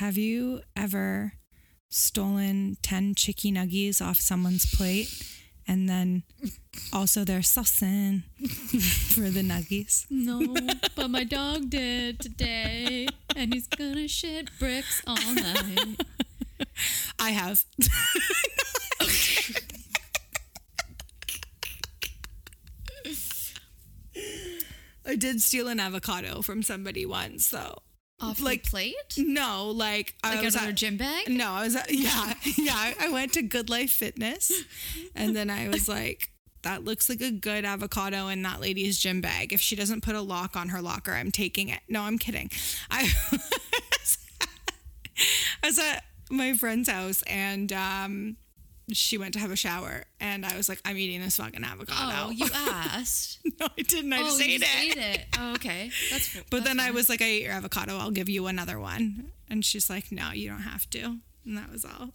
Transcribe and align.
Have 0.00 0.16
you 0.16 0.62
ever 0.74 1.34
stolen 1.90 2.78
10 2.80 3.14
chicky 3.16 3.52
nuggies 3.52 4.00
off 4.00 4.16
someone's 4.16 4.64
plate 4.64 5.12
and 5.68 5.90
then 5.90 6.22
also 6.90 7.22
their 7.22 7.40
saucing 7.40 8.22
for 9.12 9.28
the 9.28 9.42
nuggies? 9.42 10.06
No, 10.08 10.56
but 10.96 11.10
my 11.10 11.24
dog 11.24 11.68
did 11.68 12.18
today, 12.18 13.08
and 13.36 13.52
he's 13.52 13.66
gonna 13.66 14.08
shit 14.08 14.48
bricks 14.58 15.02
all 15.06 15.34
night. 15.34 16.00
I 17.18 17.32
have. 17.32 17.62
I 25.06 25.14
did 25.16 25.42
steal 25.42 25.68
an 25.68 25.78
avocado 25.78 26.40
from 26.40 26.62
somebody 26.62 27.04
once, 27.04 27.50
though. 27.50 27.82
Off 28.20 28.40
Like- 28.40 28.64
the 28.64 28.70
plate? 28.70 28.94
No, 29.16 29.68
like, 29.70 30.14
like 30.22 30.38
I 30.38 30.42
was 30.42 30.54
at- 30.56 30.68
a 30.68 30.72
gym 30.72 30.96
bag? 30.96 31.28
No, 31.28 31.52
I 31.52 31.62
was 31.64 31.74
at, 31.76 31.90
yeah, 31.92 32.34
yeah. 32.58 32.92
I 33.00 33.08
went 33.10 33.32
to 33.34 33.42
Good 33.42 33.70
Life 33.70 33.90
Fitness, 33.92 34.52
and 35.14 35.34
then 35.34 35.48
I 35.50 35.68
was 35.68 35.88
like, 35.88 36.30
"That 36.62 36.84
looks 36.84 37.08
like 37.08 37.20
a 37.22 37.30
good 37.30 37.64
avocado 37.64 38.28
in 38.28 38.42
that 38.42 38.60
lady's 38.60 38.98
gym 38.98 39.20
bag. 39.22 39.52
If 39.52 39.60
she 39.60 39.74
doesn't 39.74 40.02
put 40.02 40.14
a 40.14 40.20
lock 40.20 40.54
on 40.56 40.68
her 40.68 40.82
locker, 40.82 41.12
I'm 41.12 41.30
taking 41.30 41.68
it." 41.70 41.80
No, 41.88 42.02
I'm 42.02 42.18
kidding. 42.18 42.50
I, 42.90 43.10
I 45.62 45.66
was 45.66 45.78
at 45.78 46.04
my 46.30 46.52
friend's 46.54 46.88
house, 46.88 47.22
and 47.26 47.72
um, 47.72 48.36
she 48.92 49.18
went 49.18 49.34
to 49.34 49.40
have 49.40 49.50
a 49.50 49.56
shower, 49.56 50.04
and 50.20 50.44
I 50.44 50.56
was 50.56 50.68
like, 50.68 50.80
"I'm 50.84 50.96
eating 50.96 51.20
this 51.20 51.36
fucking 51.36 51.64
avocado." 51.64 52.26
Oh, 52.26 52.30
you 52.30 52.46
asked. 52.54 53.38
no, 53.58 53.66
I 53.78 53.82
didn't. 53.82 54.12
I 54.12 54.20
oh, 54.20 54.24
just 54.24 54.38
you 54.40 54.54
ate 54.54 54.60
just 54.60 54.76
it. 54.76 54.90
ate 54.90 54.96
it. 54.98 55.26
Oh, 55.38 55.52
okay. 55.54 55.90
That's. 56.10 56.34
But 56.34 56.50
that's 56.50 56.64
then 56.64 56.80
I 56.80 56.90
was 56.90 57.08
like, 57.08 57.22
I 57.22 57.26
ate 57.26 57.42
your 57.42 57.52
avocado. 57.52 57.96
I'll 57.98 58.10
give 58.10 58.28
you 58.28 58.46
another 58.46 58.78
one. 58.78 59.32
And 59.48 59.64
she's 59.64 59.90
like, 59.90 60.12
no, 60.12 60.30
you 60.32 60.48
don't 60.48 60.62
have 60.62 60.88
to. 60.90 61.16
And 61.44 61.56
that 61.58 61.70
was 61.72 61.84
all. 61.84 62.10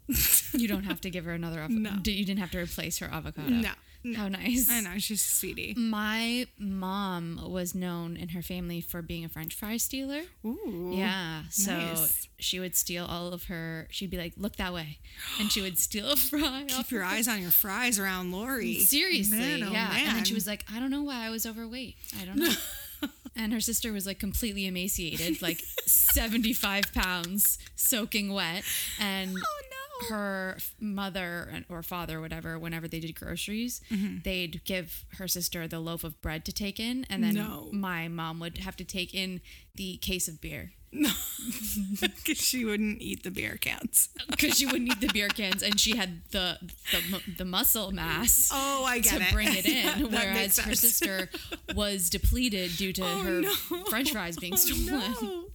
You 0.54 0.68
don't 0.68 0.84
have 0.92 1.02
to 1.02 1.10
give 1.10 1.26
her 1.26 1.34
another 1.34 1.60
avocado. 1.60 1.80
No. 1.96 2.02
You 2.06 2.26
didn't 2.26 2.40
have 2.40 2.52
to 2.52 2.60
replace 2.60 3.00
her 3.00 3.08
avocado. 3.12 3.50
no. 3.50 3.72
How 4.14 4.28
nice. 4.28 4.70
I 4.70 4.82
know. 4.82 4.98
She's 4.98 5.22
a 5.22 5.30
sweetie. 5.30 5.74
My 5.78 6.48
mom 6.60 7.40
was 7.50 7.74
known 7.74 8.18
in 8.18 8.30
her 8.30 8.42
family 8.42 8.82
for 8.82 9.02
being 9.02 9.26
a 9.26 9.30
French 9.30 9.54
fry 9.56 9.78
stealer. 9.78 10.22
Ooh. 10.46 10.92
Yeah. 10.94 11.44
So 11.50 11.72
nice. 11.78 12.28
she 12.38 12.60
would 12.60 12.76
steal 12.76 13.06
all 13.06 13.34
of 13.34 13.46
her. 13.46 13.88
She'd 13.90 14.10
be 14.12 14.18
like, 14.18 14.34
"Look 14.38 14.58
that 14.58 14.74
way," 14.74 15.00
and 15.40 15.52
she 15.52 15.62
would 15.62 15.78
steal 15.78 16.12
a 16.12 16.16
fry. 16.16 16.66
Keep 16.68 16.92
your 16.92 17.04
eyes 17.04 17.28
on 17.28 17.42
your 17.42 17.52
fries 17.52 17.98
around 18.00 18.32
Lori. 18.32 18.80
Seriously, 18.80 19.38
Man, 19.38 19.64
oh, 19.64 19.72
yeah. 19.72 19.96
And 19.98 20.18
then 20.18 20.24
she 20.26 20.34
was 20.34 20.46
like, 20.48 20.66
"I 20.74 20.80
don't 20.80 20.92
know 20.92 21.04
why 21.04 21.26
I 21.26 21.30
was 21.30 21.46
overweight. 21.46 21.96
I 22.22 22.26
don't 22.26 22.38
know." 22.38 22.54
and 23.36 23.52
her 23.54 23.60
sister 23.60 23.92
was 23.92 24.06
like 24.06 24.20
completely 24.20 24.66
emaciated, 24.68 25.42
like 25.42 25.62
seventy-five 25.86 26.94
pounds, 26.94 27.58
soaking 27.76 28.32
wet, 28.34 28.64
and 29.00 29.32
Oh, 29.38 29.62
no. 29.72 29.75
Her 30.10 30.58
mother 30.80 31.64
or 31.70 31.82
father, 31.84 32.18
or 32.18 32.22
whatever, 32.22 32.58
whenever 32.60 32.88
they 32.88 33.00
did 33.00 33.16
groceries, 33.16 33.82
Mm-hmm. 33.92 34.18
they'd 34.24 34.64
give 34.66 35.06
her 35.18 35.28
sister 35.28 35.68
the 35.68 35.80
loaf 35.80 36.04
of 36.04 36.22
bread 36.22 36.46
to 36.46 36.52
take 36.54 36.80
in, 36.80 37.06
and 37.10 37.24
then 37.24 37.36
No. 37.36 37.70
my 37.72 38.08
mom 38.08 38.40
would 38.40 38.58
have 38.60 38.76
to 38.78 38.84
take 38.84 39.14
in 39.14 39.42
the 39.76 39.98
case 39.98 40.28
of 40.28 40.40
beer 40.42 40.72
Because 40.92 42.38
she 42.48 42.64
wouldn't 42.66 43.02
eat 43.02 43.24
the 43.24 43.32
beer 43.32 43.58
cans. 43.58 44.10
because 44.30 44.58
she 44.58 44.66
wouldn't 44.66 44.90
eat 44.92 45.02
the 45.02 45.12
beer 45.14 45.28
cans, 45.28 45.62
and 45.62 45.80
she 45.80 45.96
had 45.98 46.22
the 46.32 46.58
the, 46.92 47.22
the 47.40 47.46
muscle 47.46 47.92
mass. 47.92 48.50
Oh, 48.54 48.86
I 48.86 49.00
get 49.00 49.18
to 49.18 49.24
it. 49.28 49.34
bring 49.34 49.50
it 49.54 49.66
in, 49.66 50.04
that 50.12 50.12
whereas 50.12 50.58
her 50.60 50.74
sister 50.76 51.30
was 51.76 52.10
depleted 52.10 52.78
due 52.78 52.94
to 52.94 53.02
Oh, 53.04 53.24
her 53.24 53.42
no. 53.42 53.54
French 53.90 54.12
fries 54.12 54.38
being 54.38 54.54
Oh, 54.54 54.58
stolen. 54.58 55.14
no. 55.22 55.46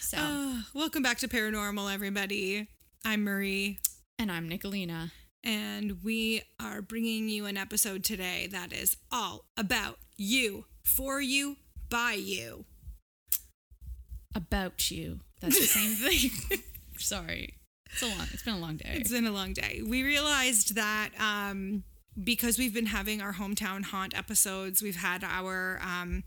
So, 0.00 0.18
Uh, 0.18 0.62
welcome 0.74 1.02
back 1.02 1.18
to 1.18 1.28
Paranormal, 1.28 1.92
everybody. 1.92 2.68
I'm 3.04 3.24
Marie. 3.24 3.78
and 4.18 4.30
I'm 4.30 4.48
Nicolina. 4.48 5.10
And 5.44 6.02
we 6.04 6.42
are 6.60 6.80
bringing 6.80 7.28
you 7.28 7.46
an 7.46 7.56
episode 7.56 8.04
today 8.04 8.46
that 8.52 8.72
is 8.72 8.96
all 9.10 9.46
about 9.56 9.98
you, 10.16 10.66
for 10.84 11.20
you, 11.20 11.56
by 11.90 12.12
you. 12.12 12.64
About 14.34 14.90
you. 14.90 15.20
That's 15.40 15.58
the 15.58 15.66
same 15.66 15.94
thing. 16.50 16.60
Sorry. 16.98 17.54
It's 17.90 18.02
a 18.02 18.06
long. 18.06 18.26
It's 18.32 18.44
been 18.44 18.54
a 18.54 18.58
long 18.58 18.76
day. 18.76 18.90
It's 18.94 19.10
been 19.10 19.26
a 19.26 19.32
long 19.32 19.52
day. 19.52 19.82
We 19.84 20.04
realized 20.04 20.76
that 20.76 21.10
um, 21.18 21.82
because 22.22 22.56
we've 22.56 22.72
been 22.72 22.86
having 22.86 23.20
our 23.20 23.32
hometown 23.34 23.84
haunt 23.84 24.16
episodes, 24.16 24.80
we've 24.80 24.96
had 24.96 25.24
our 25.24 25.80
um, 25.82 26.22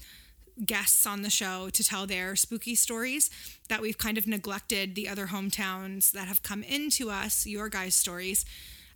guests 0.64 1.06
on 1.06 1.22
the 1.22 1.30
show 1.30 1.70
to 1.72 1.84
tell 1.84 2.06
their 2.08 2.36
spooky 2.36 2.76
stories, 2.76 3.30
that 3.68 3.82
we've 3.82 3.98
kind 3.98 4.18
of 4.18 4.28
neglected 4.28 4.96
the 4.96 5.08
other 5.10 5.28
hometowns 5.28 6.12
that 6.12 6.28
have 6.28 6.44
come 6.44 6.64
into 6.64 7.10
us, 7.10 7.46
your 7.46 7.68
guys' 7.70 7.96
stories. 7.96 8.46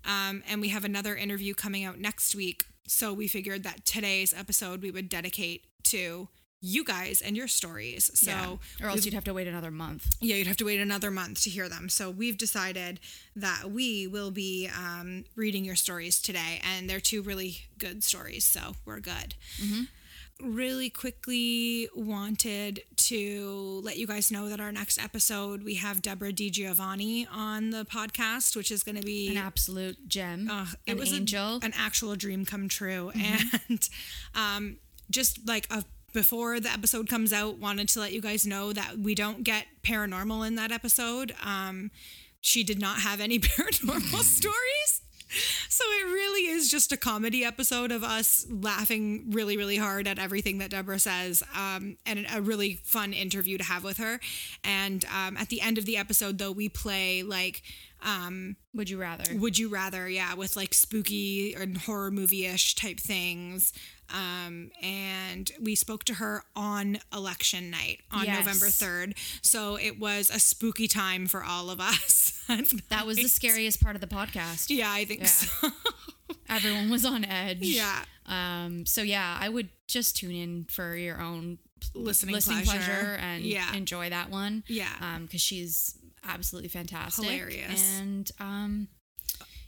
Um, 0.06 0.44
and 0.50 0.62
we 0.62 0.70
have 0.70 0.86
another 0.86 1.16
interview 1.16 1.54
coming 1.54 1.84
out 1.84 2.00
next 2.00 2.34
week. 2.36 2.64
So 2.88 3.12
we 3.14 3.28
figured 3.28 3.64
that 3.64 3.86
today's 3.86 4.34
episode 4.34 4.82
we 4.82 4.92
would 4.92 5.10
dedicate 5.10 5.66
to 5.84 6.30
you 6.62 6.84
guys 6.84 7.22
and 7.22 7.38
your 7.38 7.48
stories. 7.48 8.10
So 8.16 8.32
Yeah. 8.32 8.58
or 8.86 8.90
else 8.90 9.06
you'd 9.06 9.14
have 9.14 9.24
to 9.26 9.34
wait 9.34 9.48
another 9.48 9.72
month. 9.72 10.08
yeah, 10.20 10.36
you'd 10.36 10.48
have 10.48 10.58
to 10.58 10.66
wait 10.66 10.80
another 10.80 11.10
month 11.12 11.42
to 11.44 11.50
hear 11.50 11.70
them. 11.70 11.88
So 11.90 12.10
we've 12.10 12.38
decided 12.38 13.00
that 13.36 13.72
we 13.72 14.08
will 14.08 14.32
be 14.32 14.68
um, 14.68 15.24
reading 15.36 15.64
your 15.64 15.76
stories 15.78 16.22
today, 16.22 16.60
and 16.64 16.90
they're 16.90 17.00
two 17.00 17.22
really 17.22 17.68
good 17.78 18.04
stories. 18.04 18.44
So 18.44 18.76
we're 18.86 19.00
good. 19.00 19.36
Really 20.42 20.90
quickly 20.90 21.90
wanted 21.94 22.82
to 22.96 23.82
let 23.84 23.98
you 23.98 24.08
guys 24.08 24.32
know 24.32 24.48
that 24.48 24.62
our 24.62 24.72
next 24.72 24.98
episode 24.98 25.64
we 25.64 25.76
have 25.76 26.02
Deborah 26.02 26.32
DiGiovanni 26.32 27.28
on 27.30 27.72
the 27.72 27.84
podcast, 27.84 28.56
which 28.56 28.72
is 28.72 28.82
going 28.82 28.96
to 28.96 29.02
be 29.04 29.28
An 29.30 29.38
absolute 29.38 30.08
gem. 30.08 30.50
uh, 30.50 30.66
it 30.86 30.94
an 30.94 30.98
was 30.98 31.12
a- 31.12 31.18
angel. 31.18 31.60
an 31.62 31.74
actual 31.78 32.16
dream 32.16 32.46
come 32.46 32.70
true. 32.70 33.12
Mm-hmm. 33.14 33.58
And 33.70 33.90
um, 34.34 34.78
just 35.12 35.46
like 35.46 35.68
a, 35.72 35.84
before 36.14 36.60
the 36.62 36.72
episode 36.72 37.10
comes 37.10 37.34
out, 37.34 37.58
wanted 37.58 37.90
to 37.90 38.00
let 38.00 38.14
you 38.14 38.22
guys 38.22 38.48
know 38.48 38.72
that 38.72 38.98
we 38.98 39.16
don't 39.16 39.44
get 39.44 39.66
paranormal 39.84 40.48
in 40.48 40.56
that 40.56 40.72
episode. 40.72 41.36
Um, 41.44 41.92
she 42.40 42.64
did 42.64 42.80
not 42.80 43.00
have 43.02 43.20
any 43.20 43.40
paranormal 43.40 44.20
stories. 44.24 45.02
So 45.70 45.84
it 45.86 46.06
really 46.06 46.48
is 46.48 46.72
just 46.72 46.92
a 46.92 46.98
comedy 46.98 47.44
episode 47.46 47.92
of 47.92 48.04
us 48.04 48.48
laughing 48.50 49.26
really, 49.30 49.58
really 49.58 49.78
hard 49.78 50.08
at 50.08 50.18
everything 50.18 50.58
that 50.58 50.72
Deborah 50.72 51.00
says, 51.00 51.44
um, 51.56 51.98
and 52.06 52.26
a 52.34 52.42
really 52.42 52.80
fun 52.84 53.14
interview 53.14 53.58
to 53.58 53.64
have 53.64 53.84
with 53.84 53.98
her. 53.98 54.20
And 54.64 55.06
um, 55.06 55.38
at 55.38 55.50
the 55.50 55.62
end 55.62 55.78
of 55.78 55.86
the 55.86 55.98
episode, 55.98 56.38
though, 56.38 56.52
we 56.52 56.70
play 56.70 57.24
like 57.24 57.62
Would 58.74 58.90
you 58.90 59.00
rather? 59.00 59.36
Would 59.36 59.58
you 59.58 59.70
rather? 59.70 60.10
Yeah, 60.10 60.34
with 60.36 60.56
like 60.56 60.74
spooky 60.74 61.54
and 61.54 61.78
horror 61.78 62.12
movie 62.12 62.46
ish 62.46 62.76
type 62.76 63.00
things. 63.00 63.74
Um, 64.14 64.72
and 64.82 65.52
we 65.62 65.76
spoke 65.76 66.04
to 66.06 66.16
her 66.16 66.44
on 66.56 67.00
election 67.14 67.70
night 67.70 68.02
on 68.12 68.26
Yes. 68.26 68.40
November 68.46 68.66
3rd. 68.68 69.14
So 69.42 69.76
it 69.78 70.00
was 70.00 70.30
a 70.30 70.40
spooky 70.40 70.88
time 70.88 71.28
for 71.28 71.44
all 71.44 71.70
of 71.70 71.80
us. 71.80 72.36
That 72.90 73.06
was 73.06 73.18
the 73.18 73.28
scariest 73.30 73.80
part 73.80 73.94
of 73.96 74.02
the 74.02 74.08
podcast. 74.08 74.66
Yeah, 74.76 74.92
I 74.92 75.06
think 75.06 75.20
Yeah. 75.22 75.28
so. 75.28 75.70
Everyone 76.50 76.90
was 76.90 77.06
on 77.06 77.24
edge. 77.24 77.60
Yeah. 77.62 78.04
Um. 78.26 78.86
So 78.88 79.04
yeah, 79.04 79.38
I 79.40 79.50
would 79.50 79.70
just 79.88 80.18
tune 80.18 80.32
in 80.32 80.66
for 80.70 80.96
your 80.96 81.22
own 81.22 81.60
Listening 81.94 82.34
listening 82.34 82.64
pleasure. 82.66 82.82
pleasure, 82.84 83.16
and 83.22 83.44
Yeah. 83.44 83.72
enjoy 83.76 84.10
that 84.10 84.32
one. 84.32 84.64
Yeah. 84.68 84.90
Um. 85.00 85.26
Because 85.26 85.42
she's 85.42 85.96
absolutely 86.24 86.70
fantastic. 86.70 87.24
Hilarious. 87.26 88.00
And 88.00 88.32
um. 88.40 88.88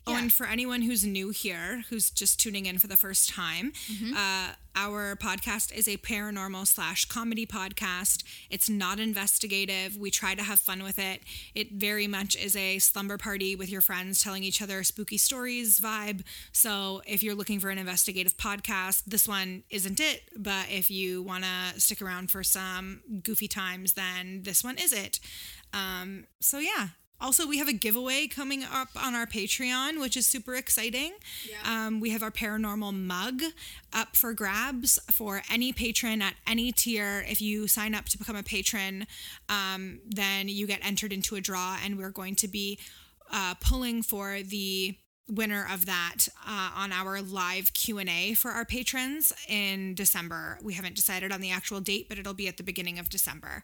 Oh, 0.08 0.16
and 0.16 0.34
for 0.34 0.48
anyone 0.48 0.82
who's 0.82 1.06
new 1.06 1.30
here, 1.30 1.84
who's 1.90 2.10
just 2.10 2.40
tuning 2.40 2.66
in 2.66 2.80
for 2.80 2.88
the 2.88 2.98
first 2.98 3.30
time, 3.30 3.72
Mm-hmm. 3.92 4.14
uh, 4.16 4.54
our 4.74 5.16
podcast 5.18 5.74
is 5.74 5.88
a 5.88 5.98
paranormal 5.98 6.66
slash 6.66 7.06
comedy 7.06 7.46
podcast. 7.46 8.24
It's 8.50 8.70
not 8.70 9.00
investigative. 9.00 9.98
We 9.98 10.10
try 10.10 10.34
to 10.34 10.42
have 10.44 10.60
fun 10.62 10.82
with 10.82 10.98
it. 10.98 11.22
It 11.54 11.74
very 11.74 12.08
much 12.08 12.36
is 12.38 12.56
a 12.56 12.80
slumber 12.80 13.18
party 13.18 13.56
with 13.56 13.70
your 13.70 13.82
friends 13.82 14.24
telling 14.24 14.44
each 14.44 14.62
other 14.62 14.84
spooky 14.84 15.18
stories 15.18 15.80
vibe. 15.80 16.24
So 16.54 17.02
if 17.06 17.22
you're 17.22 17.36
looking 17.36 17.60
for 17.60 17.70
an 17.70 17.78
investigative 17.78 18.38
podcast, 18.38 19.04
this 19.06 19.28
one 19.28 19.64
isn't 19.70 20.00
it. 20.00 20.22
But 20.38 20.68
if 20.72 20.90
you 20.90 21.22
want 21.22 21.44
to 21.44 21.80
stick 21.80 22.02
around 22.02 22.32
for 22.32 22.42
some 22.42 23.02
goofy 23.24 23.50
times, 23.50 23.94
then 23.94 24.42
this 24.44 24.64
one 24.64 24.78
is 24.78 24.94
it. 24.94 25.20
Um, 25.74 26.26
so 26.40 26.60
yeah. 26.60 26.88
Also, 27.22 27.48
we 27.48 27.60
have 27.60 27.68
a 27.68 27.74
giveaway 27.74 28.26
coming 28.26 28.64
up 28.64 28.90
on 28.96 29.14
our 29.14 29.28
Patreon, 29.28 30.02
which 30.02 30.18
is 30.18 30.26
super 30.26 30.56
exciting. 30.56 31.14
Um, 31.70 32.00
we 32.00 32.10
have 32.10 32.24
our 32.24 32.32
paranormal 32.32 32.94
mug 32.96 33.44
up 33.94 34.16
for 34.16 34.34
grabs 34.34 34.98
for 35.12 35.44
any 35.52 35.72
patron 35.72 36.24
at 36.24 36.34
any 36.48 36.72
tier. 36.72 37.24
If 37.30 37.40
you 37.40 37.68
sign 37.68 37.94
up 37.94 38.06
to 38.06 38.18
become 38.18 38.36
a 38.36 38.42
patron, 38.42 39.06
um, 39.50 40.00
then 40.10 40.48
you 40.48 40.66
get 40.66 40.80
entered 40.84 41.14
into 41.14 41.36
a 41.36 41.42
draw, 41.42 41.78
and 41.84 41.98
we're 41.98 42.10
going 42.10 42.36
to 42.38 42.48
be 42.48 42.80
uh, 43.32 43.54
pulling 43.62 44.02
for 44.02 44.40
the 44.42 44.96
winner 45.30 45.66
of 45.72 45.86
that 45.86 46.28
uh, 46.46 46.72
on 46.76 46.92
our 46.92 47.22
live 47.22 47.74
q&a 47.74 48.34
for 48.34 48.52
our 48.52 48.66
patrons 48.66 49.32
in 49.48 49.96
december 49.96 50.58
we 50.62 50.74
haven't 50.74 50.96
decided 50.96 51.32
on 51.32 51.40
the 51.40 51.50
actual 51.50 51.80
date 51.80 52.10
but 52.10 52.18
it'll 52.18 52.34
be 52.34 52.50
at 52.50 52.58
the 52.58 52.64
beginning 52.64 53.00
of 53.00 53.08
december 53.08 53.64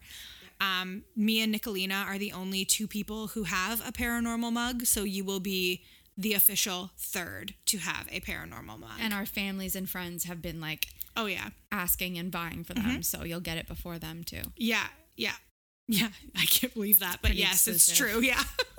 um, 0.61 1.03
me 1.15 1.41
and 1.41 1.53
nicolina 1.53 2.05
are 2.05 2.17
the 2.17 2.31
only 2.31 2.65
two 2.65 2.87
people 2.87 3.27
who 3.27 3.43
have 3.43 3.79
a 3.87 3.91
paranormal 3.91 4.51
mug 4.51 4.85
so 4.85 5.03
you 5.03 5.23
will 5.23 5.39
be 5.39 5.83
the 6.17 6.33
official 6.33 6.89
third 6.97 7.53
to 7.67 7.77
have 7.77 8.07
a 8.11 8.19
paranormal 8.21 8.79
mug. 8.79 8.97
And 8.99 9.13
our 9.13 9.27
families 9.27 9.75
and 9.75 9.87
friends 9.87 10.23
have 10.23 10.41
been 10.41 10.59
like 10.59 10.87
oh 11.15 11.27
yeah. 11.27 11.49
asking 11.71 12.17
and 12.17 12.31
buying 12.31 12.63
for 12.63 12.73
Mm-hmm. 12.73 12.87
them, 12.93 13.03
so 13.03 13.23
you'll 13.23 13.39
get 13.39 13.57
it 13.57 13.67
before 13.67 13.99
them 13.99 14.23
too. 14.23 14.41
yeah 14.55 14.87
yeah. 15.15 15.33
Yeah 15.87 16.09
i 16.35 16.43
can't 16.45 16.73
believe 16.73 16.99
that 16.99 17.19
but 17.21 17.29
pretty 17.29 17.37
yes 17.39 17.67
it's 17.67 17.95
true 17.95 18.19
yeah 18.19 18.41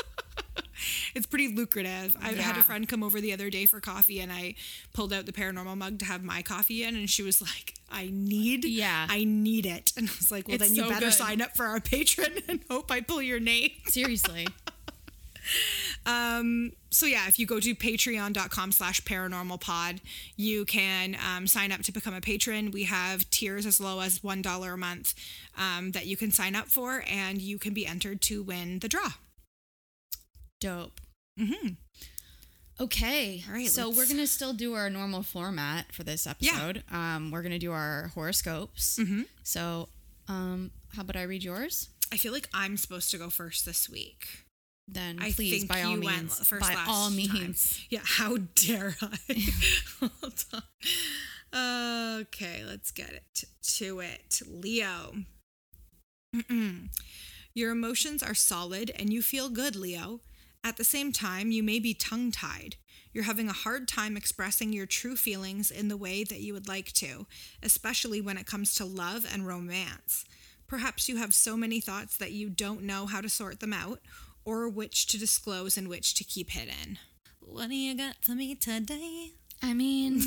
it's 1.15 1.27
pretty 1.27 1.49
lucrative. 1.49 2.17
I 2.23 2.33
had 2.33 2.57
a 2.57 2.63
friend 2.63 2.89
come 2.89 3.03
over 3.03 3.21
the 3.21 3.33
other 3.33 3.51
day 3.51 3.67
for 3.67 3.81
coffee 3.81 4.21
and 4.21 4.33
I 4.33 4.55
pulled 4.93 5.13
out 5.13 5.27
the 5.27 5.33
paranormal 5.33 5.77
mug 5.77 5.99
to 6.01 6.05
have 6.05 6.23
my 6.23 6.43
coffee 6.43 6.85
in 6.85 6.97
and 6.97 7.09
she 7.09 7.23
was 7.23 7.41
like, 7.41 7.75
I 7.91 8.11
need 8.13 8.65
Yeah. 8.65 9.07
I 9.09 9.25
need 9.25 9.67
it. 9.67 9.93
And 9.97 10.09
I 10.09 10.13
was 10.19 10.31
like, 10.31 10.47
Well 10.49 10.57
It's 10.57 10.67
then 10.69 10.75
you 10.75 10.83
so 10.85 10.89
better 10.89 11.07
good. 11.07 11.15
sign 11.15 11.41
up 11.43 11.57
for 11.57 11.67
our 11.67 11.81
patron 11.93 12.33
and 12.49 12.61
hope 12.71 12.91
I 12.91 13.01
pull 13.01 13.21
your 13.23 13.41
name. 13.41 13.71
Seriously. 13.87 14.47
Um, 16.07 16.73
So 16.91 17.07
yeah, 17.07 17.27
if 17.29 17.39
you 17.39 17.47
go 17.47 17.61
to 17.61 17.75
patreon.com 17.75 18.73
slash 18.73 19.03
paranormal 19.03 19.61
pod, 19.61 20.01
you 20.37 20.65
can 20.65 21.17
um, 21.27 21.47
sign 21.47 21.73
up 21.73 21.83
to 21.83 21.93
become 21.93 22.15
a 22.15 22.21
patron. 22.21 22.71
We 22.71 22.85
have 22.85 23.29
tiers 23.31 23.67
as 23.67 23.81
low 23.81 24.01
as 24.01 24.21
$1 24.21 24.73
a 24.73 24.77
month 24.77 25.15
um, 25.57 25.93
that 25.93 26.07
you 26.07 26.17
can 26.17 26.31
sign 26.31 26.55
up 26.55 26.67
for 26.69 27.03
and 27.09 27.41
you 27.41 27.59
can 27.59 27.75
be 27.75 27.87
entered 27.87 28.21
to 28.23 28.43
win 28.43 28.79
the 28.81 28.89
draw. 28.89 29.11
Dope. 30.61 31.01
Mm-hmm. 31.39 31.69
Okay. 32.81 33.43
All 33.49 33.55
right, 33.55 33.69
So 33.69 33.87
let's- 33.87 33.97
we're 33.99 34.07
gonna 34.07 34.27
still 34.27 34.53
do 34.53 34.75
our 34.75 34.89
normal 34.91 35.23
format 35.23 35.93
for 35.93 36.05
this 36.05 36.27
episode. 36.27 36.85
Um, 36.91 37.31
we're 37.31 37.43
gonna 37.43 37.59
do 37.59 37.73
our 37.73 38.09
horoscopes. 38.15 38.99
Mm-hmm. 39.01 39.23
So, 39.43 39.89
um, 40.29 40.71
how 40.95 41.03
about 41.03 41.17
I 41.17 41.23
read 41.23 41.43
yours? 41.43 41.89
I 42.13 42.17
feel 42.17 42.33
like 42.33 42.49
I'm 42.55 42.77
supposed 42.77 43.11
to 43.11 43.19
go 43.19 43.31
first 43.31 43.67
this 43.67 43.89
week. 43.89 44.45
Then 44.87 45.19
I 45.21 45.33
please, 45.33 45.51
think 45.59 45.69
by 45.69 45.83
all 45.83 45.97
you 45.97 46.01
went 46.03 46.17
means, 46.23 46.49
first 46.49 46.63
by 46.63 46.75
all 46.87 47.09
time. 47.09 47.17
means. 47.17 47.85
Yeah, 47.91 48.01
how 48.03 48.39
dare 48.55 48.97
I? 49.03 49.19
Hold 50.01 50.45
on. 51.53 52.21
Okay, 52.21 52.63
let's 52.67 52.91
get 52.91 53.11
it 53.13 53.45
to 53.77 54.01
it. 54.01 54.41
Leo. 54.47 55.15
Mm-mm. 56.35 56.89
Your 57.55 57.71
emotions 57.73 58.23
are 58.23 58.35
solid 58.35 58.91
and 58.97 59.13
you 59.13 59.21
feel 59.23 59.49
good, 59.51 59.75
Leo. 59.77 60.21
At 60.65 60.77
the 60.77 60.85
same 60.85 61.13
time, 61.13 61.51
you 61.51 61.63
may 61.63 61.79
be 61.79 61.95
tongue 61.95 62.31
tied. 62.31 62.77
You're 63.13 63.25
having 63.25 63.49
a 63.49 63.53
hard 63.55 63.89
time 63.89 64.17
expressing 64.17 64.73
your 64.73 64.87
true 64.87 65.17
feelings 65.17 65.71
in 65.71 65.89
the 65.89 65.97
way 65.97 66.25
that 66.25 66.41
you 66.41 66.53
would 66.53 66.69
like 66.69 66.93
to, 66.95 67.27
especially 67.63 68.21
when 68.21 68.37
it 68.37 68.47
comes 68.47 68.75
to 68.75 68.85
love 68.85 69.27
and 69.33 69.47
romance. 69.47 70.25
Perhaps 70.67 71.09
you 71.09 71.17
have 71.17 71.33
so 71.33 71.57
many 71.57 71.81
thoughts 71.81 72.17
that 72.19 72.33
you 72.33 72.51
don't 72.51 72.83
know 72.83 73.07
how 73.07 73.21
to 73.21 73.29
sort 73.29 73.61
them 73.61 73.73
out, 73.73 74.01
or 74.45 74.69
which 74.69 75.07
to 75.07 75.19
disclose 75.19 75.77
and 75.79 75.89
which 75.89 76.15
to 76.15 76.25
keep 76.25 76.51
hidden. 76.51 76.99
What 77.41 77.71
do 77.71 77.75
you 77.77 77.97
got 77.97 78.17
for 78.21 78.33
me 78.33 78.55
today? 78.55 79.31
I 79.63 79.73
mean, 79.73 80.23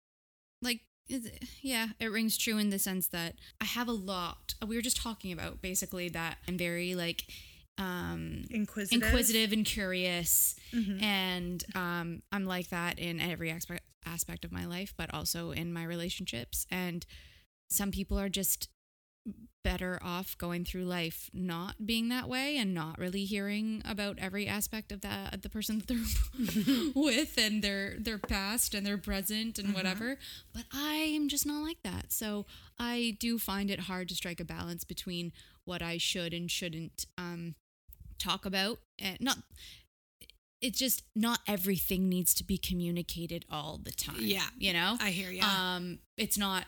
yeah, 1.62 1.88
it 1.98 2.06
rings 2.06 2.36
true 2.38 2.58
in 2.58 2.70
the 2.70 2.78
sense 2.78 3.06
that 3.08 3.34
I 3.60 3.64
have 3.64 3.88
a 3.88 3.92
lot. 3.92 4.54
We 4.66 4.76
were 4.76 4.82
just 4.82 4.96
talking 5.02 5.32
about 5.32 5.60
basically 5.62 6.08
that 6.10 6.38
I'm 6.48 6.56
very 6.58 6.94
like, 6.94 7.24
um, 7.78 8.44
Inquisitive. 8.50 9.02
inquisitive 9.02 9.52
and 9.52 9.64
curious 9.64 10.54
and 11.00 11.64
um, 11.74 12.22
i'm 12.30 12.44
like 12.44 12.68
that 12.68 12.98
in 12.98 13.20
every 13.20 13.50
aspect 13.50 13.82
aspect 14.04 14.44
of 14.44 14.52
my 14.52 14.66
life 14.66 14.92
but 14.98 15.12
also 15.14 15.50
in 15.52 15.72
my 15.72 15.84
relationships 15.84 16.66
and 16.70 17.06
some 17.70 17.90
people 17.90 18.18
are 18.18 18.28
just 18.28 18.68
better 19.62 19.98
off 20.02 20.36
going 20.38 20.64
through 20.64 20.84
life 20.84 21.28
not 21.34 21.86
being 21.86 22.08
that 22.08 22.28
way 22.28 22.56
and 22.56 22.72
not 22.72 22.98
really 22.98 23.24
hearing 23.24 23.82
about 23.84 24.18
every 24.18 24.46
aspect 24.46 24.90
of 24.90 25.02
that 25.02 25.42
the 25.42 25.48
person 25.50 25.78
that 25.78 25.86
they're 25.86 26.92
with 26.94 27.36
and 27.38 27.62
their 27.62 27.94
their 27.98 28.18
past 28.18 28.74
and 28.74 28.86
their 28.86 28.96
present 28.98 29.58
and 29.58 29.74
whatever 29.74 30.16
but 30.54 30.64
i 30.72 30.94
am 30.94 31.28
just 31.28 31.44
not 31.46 31.62
like 31.62 31.82
that 31.84 32.10
so 32.10 32.46
i 32.78 33.16
do 33.20 33.38
find 33.38 33.70
it 33.70 33.80
hard 33.80 34.08
to 34.08 34.14
strike 34.14 34.40
a 34.40 34.44
balance 34.44 34.82
between 34.84 35.30
what 35.64 35.82
i 35.82 35.98
should 35.98 36.32
and 36.32 36.50
shouldn't 36.50 37.04
um 37.18 37.54
talk 38.18 38.46
about 38.46 38.78
and 38.98 39.18
not 39.20 39.38
it's 40.62 40.78
just 40.78 41.02
not 41.16 41.40
everything 41.46 42.08
needs 42.08 42.34
to 42.34 42.44
be 42.44 42.58
communicated 42.58 43.44
all 43.50 43.78
the 43.82 43.92
time 43.92 44.16
Yeah. 44.20 44.46
you 44.58 44.72
know 44.72 44.96
I 45.00 45.10
hear 45.10 45.30
you. 45.30 45.42
um 45.42 45.98
it's 46.16 46.36
not 46.38 46.64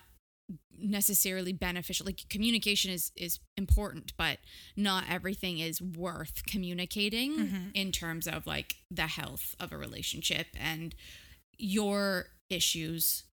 necessarily 0.79 1.53
beneficial 1.53 2.05
like 2.07 2.29
communication 2.29 2.91
is 2.91 3.13
is 3.17 3.39
important 3.57 4.13
but 4.17 4.39
not 4.77 5.05
everything 5.09 5.59
is 5.61 5.81
worth 5.81 6.43
communicating 6.47 7.33
Mm-hmm. 7.39 7.69
in 7.75 7.93
terms 7.93 8.27
of 8.27 8.47
like 8.47 8.75
the 8.91 9.07
health 9.07 9.55
of 9.61 9.71
a 9.73 9.77
relationship 9.77 10.47
and 10.61 10.95
your 11.59 12.27
issues 12.51 13.25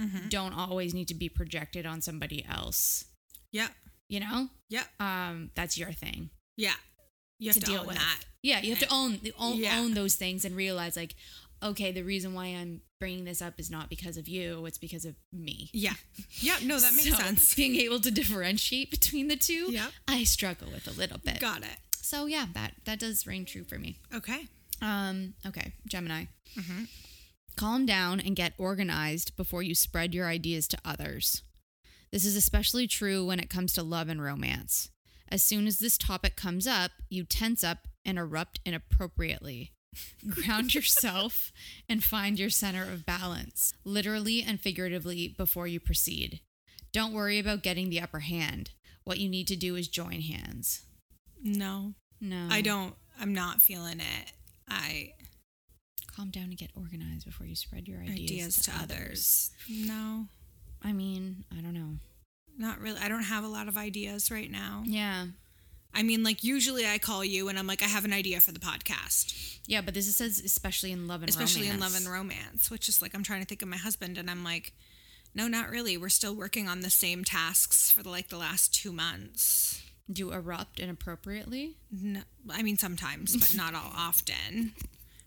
Mm-hmm. 0.00 0.28
don't 0.28 0.52
always 0.52 0.94
need 0.94 1.08
to 1.08 1.14
be 1.14 1.28
projected 1.28 1.84
on 1.84 2.00
somebody 2.00 2.44
else 2.48 3.04
yeah. 3.50 3.68
you 4.08 4.20
know 4.20 4.48
Yeah. 4.68 4.84
um 5.00 5.50
that's 5.56 5.76
your 5.76 5.92
thing 5.92 6.30
Yeah. 6.56 6.74
You 7.40 7.48
have 7.50 7.54
to 7.54 7.60
to, 7.60 7.66
deal 7.66 7.84
with. 7.86 7.96
that. 7.96 8.20
Yeah, 8.42 8.60
you 8.62 8.70
have 8.70 8.80
to 8.80 8.92
own 8.92 9.20
own, 9.38 9.56
Yeah. 9.58 9.78
own 9.78 9.94
those 9.94 10.16
things 10.16 10.44
and 10.44 10.56
realize 10.56 10.96
like, 10.96 11.14
okay, 11.62 11.92
the 11.92 12.02
reason 12.02 12.34
why 12.34 12.46
I'm 12.46 12.80
bringing 13.00 13.24
this 13.24 13.40
up 13.42 13.54
is 13.58 13.70
not 13.70 13.88
because 13.88 14.16
of 14.16 14.28
you; 14.28 14.64
it's 14.66 14.78
because 14.78 15.04
of 15.04 15.14
me. 15.32 15.70
Yeah. 15.72 15.94
Yeah. 16.40 16.56
No, 16.64 16.78
that 16.78 16.92
makes 16.94 17.10
So, 17.16 17.22
sense. 17.22 17.54
Being 17.54 17.76
able 17.76 18.00
to 18.00 18.10
differentiate 18.10 18.90
between 18.90 19.28
the 19.28 19.36
two, 19.36 19.72
Yep. 19.72 19.90
I 20.06 20.24
struggle 20.24 20.68
with 20.72 20.86
a 20.86 20.98
little 20.98 21.18
bit. 21.18 21.40
Got 21.40 21.62
it. 21.62 21.76
So 22.00 22.26
yeah, 22.26 22.46
that 22.54 22.72
that 22.84 22.98
does 22.98 23.26
ring 23.26 23.44
true 23.44 23.64
for 23.64 23.78
me. 23.78 23.98
Okay. 24.14 24.46
Um, 24.80 25.34
okay, 25.46 25.72
Gemini. 25.86 26.24
Mm-hmm. 26.58 26.84
Calm 27.56 27.86
down 27.86 28.20
and 28.20 28.36
get 28.36 28.52
organized 28.56 29.36
before 29.36 29.62
you 29.62 29.74
spread 29.74 30.14
your 30.14 30.26
ideas 30.28 30.68
to 30.68 30.78
others. 30.84 31.42
This 32.12 32.24
is 32.24 32.36
especially 32.36 32.86
true 32.86 33.26
when 33.26 33.40
it 33.40 33.50
comes 33.50 33.72
to 33.74 33.82
love 33.82 34.08
and 34.08 34.22
romance. 34.22 34.90
As 35.30 35.42
soon 35.42 35.66
as 35.66 35.78
this 35.80 35.98
topic 35.98 36.36
comes 36.36 36.66
up, 36.66 36.92
you 37.10 37.24
tense 37.24 37.62
up 37.64 37.88
and 38.04 38.16
erupt 38.16 38.60
inappropriately. 38.64 39.72
Ground 40.28 40.74
yourself 40.74 41.52
and 41.88 42.02
find 42.04 42.38
your 42.38 42.50
center 42.50 42.82
of 42.82 43.04
balance, 43.06 43.74
literally 43.84 44.42
and 44.42 44.60
figuratively, 44.60 45.28
before 45.28 45.66
you 45.66 45.80
proceed. 45.80 46.40
Don't 46.92 47.12
worry 47.12 47.38
about 47.38 47.62
getting 47.62 47.90
the 47.90 48.00
upper 48.00 48.20
hand. 48.20 48.70
what 49.04 49.18
you 49.18 49.28
need 49.28 49.46
to 49.48 49.56
do 49.56 49.74
is 49.76 49.88
join 49.88 50.20
hands. 50.20 50.82
No, 51.42 51.94
No. 52.20 52.48
I 52.50 52.60
don't. 52.60 52.94
I'm 53.20 53.32
not 53.32 53.62
feeling 53.62 54.00
it. 54.00 54.32
I 54.68 55.12
Calm 56.14 56.30
down 56.30 56.44
and 56.44 56.56
get 56.58 56.70
organized 56.74 57.24
before 57.24 57.46
you 57.46 57.54
spread 57.54 57.86
your 57.88 58.00
ideas, 58.00 58.18
ideas 58.30 58.56
to 58.64 58.72
others. 58.82 59.50
No, 59.68 60.26
I 60.82 60.92
mean, 60.92 61.44
I 61.56 61.60
don't 61.62 61.74
know. 61.74 61.98
not 62.58 62.80
really. 62.80 62.98
I 63.00 63.08
don't 63.08 63.22
have 63.22 63.44
a 63.44 63.48
lot 63.48 63.68
of 63.68 63.76
ideas 63.78 64.30
right 64.30 64.50
now. 64.50 64.82
Yeah. 64.84 65.26
I 65.94 66.02
mean, 66.02 66.22
like 66.22 66.44
usually 66.44 66.86
I 66.86 66.98
call 66.98 67.24
you 67.24 67.48
and 67.48 67.58
I'm 67.58 67.66
like, 67.66 67.82
I 67.82 67.86
have 67.86 68.04
an 68.04 68.12
idea 68.12 68.40
for 68.40 68.52
the 68.52 68.60
podcast, 68.60 69.58
Yeah, 69.66 69.80
but 69.80 69.94
this 69.94 70.14
says 70.14 70.38
especially 70.38 70.92
in 70.92 71.08
love 71.08 71.22
and 71.22 71.28
especially 71.30 71.68
in 71.68 71.80
love 71.80 71.94
and 71.96 72.06
romance, 72.06 72.70
which 72.70 72.88
is 72.88 73.02
like 73.02 73.14
I'm 73.14 73.22
trying 73.24 73.40
to 73.40 73.46
think 73.46 73.62
of 73.62 73.68
my 73.68 73.76
husband 73.78 74.16
and 74.18 74.30
I'm 74.30 74.44
like, 74.44 74.72
no, 75.34 75.48
not 75.48 75.70
really. 75.70 75.96
We're 75.96 76.08
still 76.08 76.34
working 76.34 76.68
on 76.68 76.80
the 76.80 76.90
same 76.90 77.24
tasks 77.24 77.90
for 77.90 78.02
the 78.02 78.10
like 78.10 78.28
the 78.28 78.36
last 78.38 78.74
two 78.74 78.92
months. 78.92 79.82
Do 80.10 80.30
erupt 80.32 80.78
inappropriately? 80.80 81.76
No, 81.90 82.20
I 82.50 82.62
mean 82.62 82.76
sometimes, 82.78 83.36
but 83.36 83.54
not 83.56 83.74
all 83.74 83.92
often. 83.96 84.72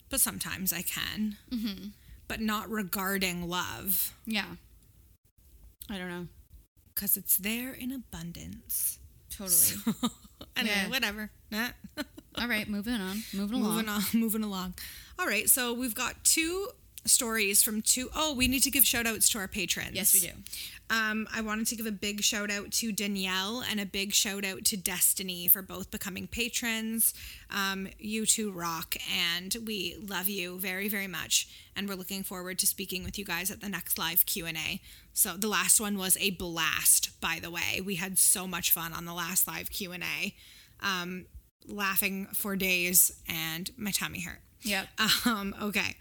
But 0.09 0.19
sometimes 0.21 0.71
I 0.73 0.81
can. 0.83 1.37
Mm-hmm. 1.51 1.87
But 2.27 2.39
not 2.41 2.69
regarding 2.69 3.47
love, 3.49 4.13
Yeah. 4.25 4.45
I 5.89 5.97
don't 5.97 6.07
know. 6.09 6.27
because 6.95 7.17
it's 7.17 7.37
there 7.37 7.73
in 7.73 7.91
abundance. 7.91 8.97
Totally. 9.31 9.81
anyway, 10.55 10.75
Yeah. 10.75 10.89
whatever. 10.89 11.29
Nah. 11.51 11.69
All 12.37 12.47
right, 12.47 12.67
moving 12.67 12.93
on. 12.93 13.23
Moving 13.33 13.61
along. 13.61 13.73
moving 13.75 13.89
on 13.89 14.01
moving 14.13 14.43
along 14.43 14.73
all 15.19 15.27
right 15.27 15.49
so 15.49 15.73
we've 15.73 15.93
got 15.93 16.23
two 16.23 16.67
stories 17.05 17.63
from 17.63 17.81
two 17.81 18.09
oh 18.15 18.33
we 18.33 18.47
need 18.47 18.61
to 18.61 18.69
give 18.71 18.83
shout 18.85 19.07
outs 19.07 19.27
to 19.29 19.37
our 19.39 19.47
patrons 19.47 19.91
Yes, 19.93 20.13
we 20.13 20.19
do. 20.19 20.33
um, 20.89 21.27
i 21.33 21.41
wanted 21.41 21.65
to 21.67 21.75
give 21.75 21.85
a 21.87 21.91
big 21.91 22.21
shout 22.21 22.51
out 22.51 22.71
to 22.71 22.91
danielle 22.91 23.63
and 23.69 23.79
a 23.79 23.85
big 23.85 24.13
shout 24.13 24.45
out 24.45 24.63
to 24.65 24.77
destiny 24.77 25.47
for 25.47 25.61
both 25.63 25.89
becoming 25.89 26.27
patrons 26.27 27.13
um, 27.49 27.87
you 27.97 28.25
two 28.25 28.51
rock 28.51 28.95
and 29.35 29.55
we 29.65 29.95
love 30.07 30.29
you 30.29 30.59
very 30.59 30.87
very 30.87 31.07
much 31.07 31.47
and 31.75 31.89
we're 31.89 31.95
looking 31.95 32.21
forward 32.23 32.59
to 32.59 32.67
speaking 32.67 33.03
with 33.03 33.17
you 33.17 33.25
guys 33.25 33.49
at 33.49 33.61
the 33.61 33.69
next 33.69 33.97
live 33.97 34.25
q&a 34.27 34.79
so 35.13 35.35
the 35.37 35.47
last 35.47 35.79
one 35.81 35.97
was 35.97 36.15
a 36.19 36.29
blast 36.31 37.19
by 37.19 37.39
the 37.41 37.49
way 37.49 37.81
we 37.83 37.95
had 37.95 38.19
so 38.19 38.45
much 38.45 38.71
fun 38.71 38.93
on 38.93 39.05
the 39.05 39.13
last 39.13 39.47
live 39.47 39.71
q&a 39.71 40.35
um, 40.85 41.25
laughing 41.67 42.27
for 42.33 42.55
days 42.55 43.11
and 43.27 43.71
my 43.77 43.89
tummy 43.91 44.21
hurt 44.21 44.41
Yep. 44.63 44.87
um, 45.25 45.55
okay. 45.59 45.95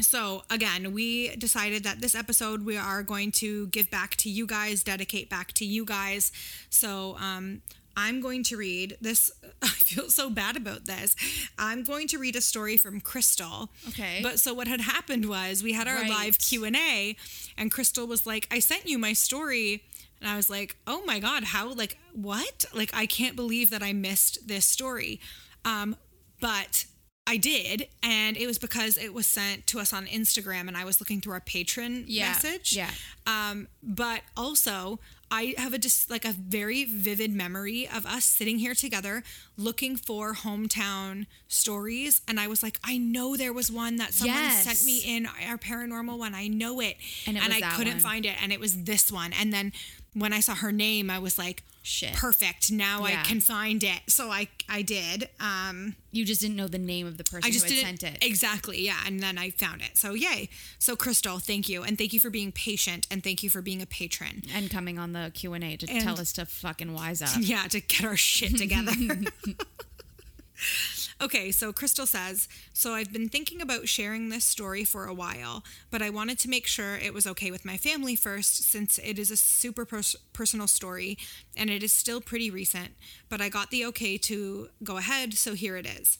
So 0.00 0.44
again, 0.50 0.92
we 0.92 1.34
decided 1.36 1.82
that 1.84 2.00
this 2.00 2.14
episode 2.14 2.64
we 2.64 2.76
are 2.76 3.02
going 3.02 3.30
to 3.32 3.66
give 3.68 3.90
back 3.90 4.16
to 4.16 4.30
you 4.30 4.46
guys, 4.46 4.82
dedicate 4.82 5.30
back 5.30 5.52
to 5.54 5.64
you 5.64 5.84
guys. 5.84 6.32
So 6.68 7.16
um, 7.18 7.62
I'm 7.96 8.20
going 8.20 8.42
to 8.44 8.56
read 8.58 8.98
this. 9.00 9.30
I 9.62 9.68
feel 9.68 10.10
so 10.10 10.28
bad 10.28 10.56
about 10.56 10.84
this. 10.84 11.16
I'm 11.58 11.82
going 11.82 12.08
to 12.08 12.18
read 12.18 12.36
a 12.36 12.42
story 12.42 12.76
from 12.76 13.00
Crystal. 13.00 13.70
Okay. 13.88 14.20
But 14.22 14.38
so 14.38 14.52
what 14.52 14.68
had 14.68 14.82
happened 14.82 15.26
was 15.28 15.62
we 15.62 15.72
had 15.72 15.88
our 15.88 15.96
Right. 15.96 16.10
live 16.10 16.38
Q 16.38 16.64
and 16.66 16.76
A, 16.76 17.16
and 17.56 17.70
Crystal 17.70 18.06
was 18.06 18.26
like, 18.26 18.46
"I 18.50 18.58
sent 18.58 18.86
you 18.86 18.98
my 18.98 19.14
story." 19.14 19.82
And 20.20 20.28
I 20.30 20.36
was 20.36 20.50
like, 20.50 20.76
"Oh 20.86 21.02
my 21.06 21.18
god, 21.20 21.44
how 21.44 21.72
like 21.72 21.96
what? 22.12 22.66
Like 22.74 22.90
I 22.94 23.06
can't 23.06 23.34
believe 23.34 23.70
that 23.70 23.82
I 23.82 23.92
missed 23.94 24.46
this 24.46 24.66
story." 24.66 25.20
Um, 25.64 25.96
but 26.40 26.84
I 27.28 27.36
did, 27.38 27.88
and 28.02 28.36
it 28.36 28.46
was 28.46 28.58
because 28.58 28.96
it 28.96 29.12
was 29.12 29.26
sent 29.26 29.66
to 29.68 29.80
us 29.80 29.92
on 29.92 30.06
Instagram, 30.06 30.68
and 30.68 30.76
I 30.76 30.84
was 30.84 31.00
looking 31.00 31.20
through 31.20 31.32
our 31.32 31.40
patron 31.40 32.04
Yeah, 32.06 32.28
message. 32.28 32.76
yeah. 32.76 32.90
Um, 33.26 33.66
but 33.82 34.20
also, 34.36 35.00
I 35.28 35.54
have 35.58 35.74
a 35.74 35.78
just 35.78 36.08
like 36.08 36.24
a 36.24 36.30
very 36.32 36.84
vivid 36.84 37.32
memory 37.32 37.88
of 37.88 38.06
us 38.06 38.24
sitting 38.24 38.58
here 38.60 38.74
together 38.74 39.24
looking 39.56 39.96
for 39.96 40.34
hometown 40.34 41.26
stories, 41.48 42.20
and 42.28 42.38
I 42.38 42.46
was 42.46 42.62
like, 42.62 42.78
I 42.84 42.96
know 42.98 43.36
there 43.36 43.52
was 43.52 43.72
one 43.72 43.96
that 43.96 44.14
someone 44.14 44.36
Yes. 44.36 44.64
sent 44.64 44.84
me 44.84 44.98
in 45.16 45.26
our 45.26 45.58
paranormal 45.58 46.16
one. 46.18 46.32
I 46.34 46.46
know 46.46 46.78
it, 46.80 46.96
And 47.26 47.36
it 47.36 47.42
was 47.42 47.50
I 47.60 47.74
couldn't 47.74 47.94
one. 47.94 48.00
find 48.02 48.26
it, 48.26 48.40
and 48.40 48.52
it 48.52 48.60
was 48.60 48.84
this 48.84 49.10
one. 49.10 49.32
And 49.32 49.52
then 49.52 49.72
when 50.14 50.32
I 50.32 50.38
saw 50.40 50.54
her 50.54 50.70
name, 50.70 51.10
I 51.10 51.18
was 51.18 51.38
like, 51.38 51.64
Shit. 51.88 52.14
perfect. 52.14 52.72
Now 52.72 53.04
I 53.04 53.12
can 53.22 53.40
find 53.40 53.84
it. 53.84 54.00
So 54.08 54.28
I 54.30 54.48
I 54.68 54.82
did. 54.82 55.28
Um, 55.38 55.94
You 56.10 56.24
just 56.24 56.40
didn't 56.40 56.56
know 56.56 56.66
the 56.66 56.78
name 56.78 57.06
of 57.06 57.16
the 57.16 57.22
person 57.24 57.42
I 57.44 57.50
just 57.52 57.68
who 57.68 57.74
had 57.76 57.84
sent 57.84 58.02
it. 58.02 58.18
exactly, 58.24 58.84
yeah, 58.84 58.96
and 59.06 59.20
then 59.20 59.38
I 59.38 59.50
found 59.50 59.82
it. 59.82 59.96
So 59.96 60.14
yay! 60.14 60.48
So 60.80 60.96
Crystal, 60.96 61.38
thank 61.38 61.68
you, 61.68 61.84
and 61.84 61.96
thank 61.96 62.12
you 62.12 62.18
for 62.18 62.28
being 62.30 62.50
patient, 62.52 63.06
and 63.10 63.22
thank 63.22 63.42
you 63.44 63.50
for 63.50 63.62
being 63.62 63.80
a 63.82 63.86
patron. 63.86 64.42
and 64.52 64.68
coming 64.70 64.98
on 64.98 65.12
the 65.12 65.30
Q 65.32 65.52
and 65.52 65.62
A 65.62 65.76
to 65.76 65.86
And- 65.88 66.02
tell 66.02 66.18
us 66.20 66.32
to 66.32 66.44
fucking 66.46 66.92
wise 66.92 67.22
up. 67.22 67.30
Yeah, 67.40 67.68
to 67.68 67.78
get 67.80 68.04
our 68.04 68.16
shit 68.16 68.56
together. 68.56 68.92
okay, 71.20 71.50
so 71.50 71.72
Crystal 71.72 72.06
says, 72.06 72.48
So 72.72 72.92
I've 72.92 73.12
been 73.12 73.28
thinking 73.28 73.60
about 73.60 73.88
sharing 73.88 74.28
this 74.28 74.44
story 74.44 74.84
for 74.84 75.06
a 75.06 75.14
while, 75.14 75.64
but 75.90 76.02
I 76.02 76.10
wanted 76.10 76.38
to 76.40 76.50
make 76.50 76.66
sure 76.66 76.96
it 76.96 77.14
was 77.14 77.26
okay 77.26 77.50
with 77.50 77.64
my 77.64 77.76
family 77.76 78.16
first 78.16 78.64
since 78.64 78.98
it 78.98 79.18
is 79.18 79.30
a 79.30 79.36
super 79.36 79.84
pers- 79.84 80.16
personal 80.32 80.66
story 80.66 81.18
and 81.56 81.70
it 81.70 81.82
is 81.82 81.92
still 81.92 82.20
pretty 82.20 82.50
recent. 82.50 82.92
But 83.28 83.40
I 83.40 83.48
got 83.48 83.70
the 83.70 83.84
okay 83.86 84.18
to 84.18 84.68
go 84.82 84.96
ahead, 84.98 85.34
so 85.34 85.54
here 85.54 85.76
it 85.76 85.86
is. 85.86 86.18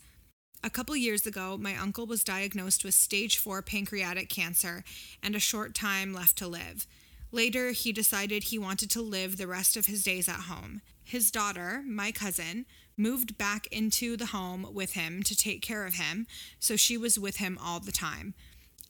A 0.65 0.71
couple 0.71 0.97
years 0.97 1.27
ago, 1.27 1.57
my 1.57 1.77
uncle 1.77 2.07
was 2.07 2.25
diagnosed 2.25 2.85
with 2.85 2.95
stage 2.95 3.39
4 3.39 3.63
pancreatic 3.63 4.29
cancer 4.29 4.83
and 5.23 5.37
a 5.37 5.41
short 5.41 5.75
time 5.75 6.13
left 6.13 6.37
to 6.39 6.49
live. 6.49 6.87
Later, 7.31 7.73
he 7.73 7.93
decided 7.93 8.45
he 8.45 8.59
wanted 8.59 8.91
to 8.91 9.03
live 9.03 9.37
the 9.37 9.47
rest 9.47 9.77
of 9.77 9.87
his 9.87 10.03
days 10.03 10.29
at 10.29 10.47
home. 10.49 10.81
His 11.05 11.31
daughter, 11.31 11.83
my 11.87 12.11
cousin, 12.11 12.67
moved 12.97 13.37
back 13.37 13.67
into 13.69 14.17
the 14.17 14.27
home 14.27 14.67
with 14.73 14.93
him 14.93 15.23
to 15.23 15.37
take 15.37 15.63
care 15.63 15.87
of 15.87 15.95
him, 15.95 16.27
so 16.59 16.77
she 16.77 16.97
was 16.97 17.19
with 17.19 17.37
him 17.37 17.59
all 17.63 17.81
the 17.81 17.93
time. 17.93 18.35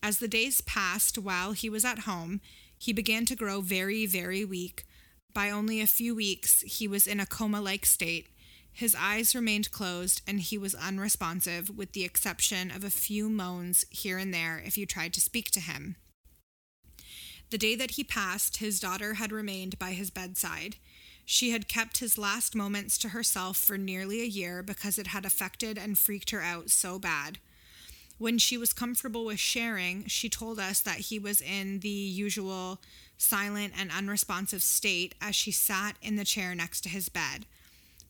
As 0.02 0.18
the 0.18 0.28
days 0.28 0.60
passed 0.60 1.18
while 1.18 1.52
he 1.52 1.68
was 1.68 1.84
at 1.84 2.00
home, 2.00 2.40
he 2.78 2.92
began 2.92 3.24
to 3.26 3.36
grow 3.36 3.60
very, 3.60 4.06
very 4.06 4.44
weak. 4.44 4.84
By 5.32 5.50
only 5.50 5.80
a 5.80 5.86
few 5.86 6.14
weeks, 6.14 6.62
he 6.62 6.86
was 6.86 7.06
in 7.06 7.20
a 7.20 7.26
coma 7.26 7.60
like 7.60 7.84
state. 7.84 8.28
His 8.72 8.94
eyes 8.94 9.34
remained 9.34 9.70
closed 9.70 10.20
and 10.26 10.40
he 10.40 10.58
was 10.58 10.74
unresponsive, 10.74 11.76
with 11.76 11.92
the 11.92 12.04
exception 12.04 12.70
of 12.70 12.84
a 12.84 12.90
few 12.90 13.28
moans 13.28 13.84
here 13.90 14.18
and 14.18 14.32
there 14.32 14.62
if 14.64 14.76
you 14.78 14.86
tried 14.86 15.14
to 15.14 15.20
speak 15.20 15.50
to 15.52 15.60
him. 15.60 15.96
The 17.50 17.58
day 17.58 17.74
that 17.76 17.92
he 17.92 18.04
passed, 18.04 18.58
his 18.58 18.80
daughter 18.80 19.14
had 19.14 19.32
remained 19.32 19.78
by 19.78 19.92
his 19.92 20.10
bedside. 20.10 20.76
She 21.28 21.50
had 21.50 21.66
kept 21.66 21.98
his 21.98 22.16
last 22.16 22.54
moments 22.54 22.96
to 22.98 23.08
herself 23.08 23.56
for 23.56 23.76
nearly 23.76 24.22
a 24.22 24.26
year 24.26 24.62
because 24.62 24.96
it 24.96 25.08
had 25.08 25.26
affected 25.26 25.76
and 25.76 25.98
freaked 25.98 26.30
her 26.30 26.40
out 26.40 26.70
so 26.70 27.00
bad. 27.00 27.38
When 28.16 28.38
she 28.38 28.56
was 28.56 28.72
comfortable 28.72 29.24
with 29.24 29.40
sharing, 29.40 30.06
she 30.06 30.28
told 30.28 30.60
us 30.60 30.80
that 30.80 31.00
he 31.00 31.18
was 31.18 31.40
in 31.40 31.80
the 31.80 31.88
usual 31.88 32.80
silent 33.18 33.74
and 33.76 33.90
unresponsive 33.90 34.62
state 34.62 35.16
as 35.20 35.34
she 35.34 35.50
sat 35.50 35.96
in 36.00 36.14
the 36.14 36.24
chair 36.24 36.54
next 36.54 36.82
to 36.82 36.88
his 36.88 37.08
bed. 37.08 37.44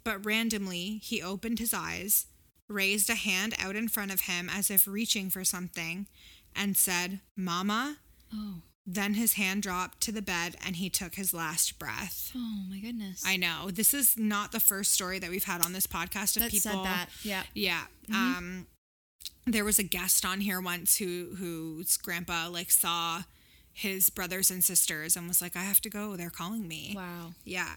But 0.05 0.25
randomly, 0.25 1.01
he 1.03 1.23
opened 1.23 1.59
his 1.59 1.73
eyes, 1.73 2.27
raised 2.69 3.09
a 3.09 3.15
hand 3.15 3.55
out 3.59 3.77
in 3.77 3.89
front 3.89 4.13
of 4.13 4.23
him 4.23 4.51
as 4.53 4.71
if 4.71 4.87
reaching 4.87 5.31
for 5.31 5.43
something, 5.43 6.07
and 6.55 6.77
said, 6.77 7.21
Mama. 7.35 7.97
Oh. 8.33 8.57
Then 8.87 9.15
his 9.15 9.33
hand 9.33 9.63
dropped 9.63 10.01
to 10.03 10.13
the 10.13 10.23
bed 10.23 10.55
and 10.65 10.77
he 10.77 10.89
took 10.89 11.17
his 11.17 11.35
last 11.35 11.79
breath. 11.79 12.31
Oh 12.37 12.63
my 12.71 12.79
goodness. 12.79 13.23
I 13.27 13.37
know. 13.37 13.71
This 13.73 13.93
is 13.93 14.17
not 14.17 14.53
the 14.53 14.61
first 14.61 14.93
story 14.93 15.19
that 15.19 15.29
we've 15.29 15.45
had 15.45 15.65
on 15.65 15.73
this 15.73 15.89
podcast 15.89 16.37
of 16.37 16.43
that 16.43 16.53
people 16.53 16.71
said 16.71 16.85
that. 16.85 17.09
Yeah. 17.23 17.43
yeah. 17.55 17.85
Um 18.09 18.69
there 19.45 19.65
was 19.65 19.81
a 19.81 19.83
guest 19.83 20.25
on 20.25 20.41
here 20.41 20.61
once 20.61 20.99
who 20.99 21.35
whose 21.37 21.97
grandpa 21.97 22.49
like 22.49 22.71
saw 22.71 23.23
his 23.73 24.09
brothers 24.09 24.51
and 24.53 24.63
sisters 24.63 25.17
and 25.17 25.27
was 25.27 25.43
like, 25.43 25.57
I 25.57 25.65
have 25.65 25.81
to 25.81 25.91
go, 25.91 26.17
they're 26.17 26.31
calling 26.31 26.69
me. 26.69 26.93
Wow. 26.95 27.33
Yeah. 27.45 27.75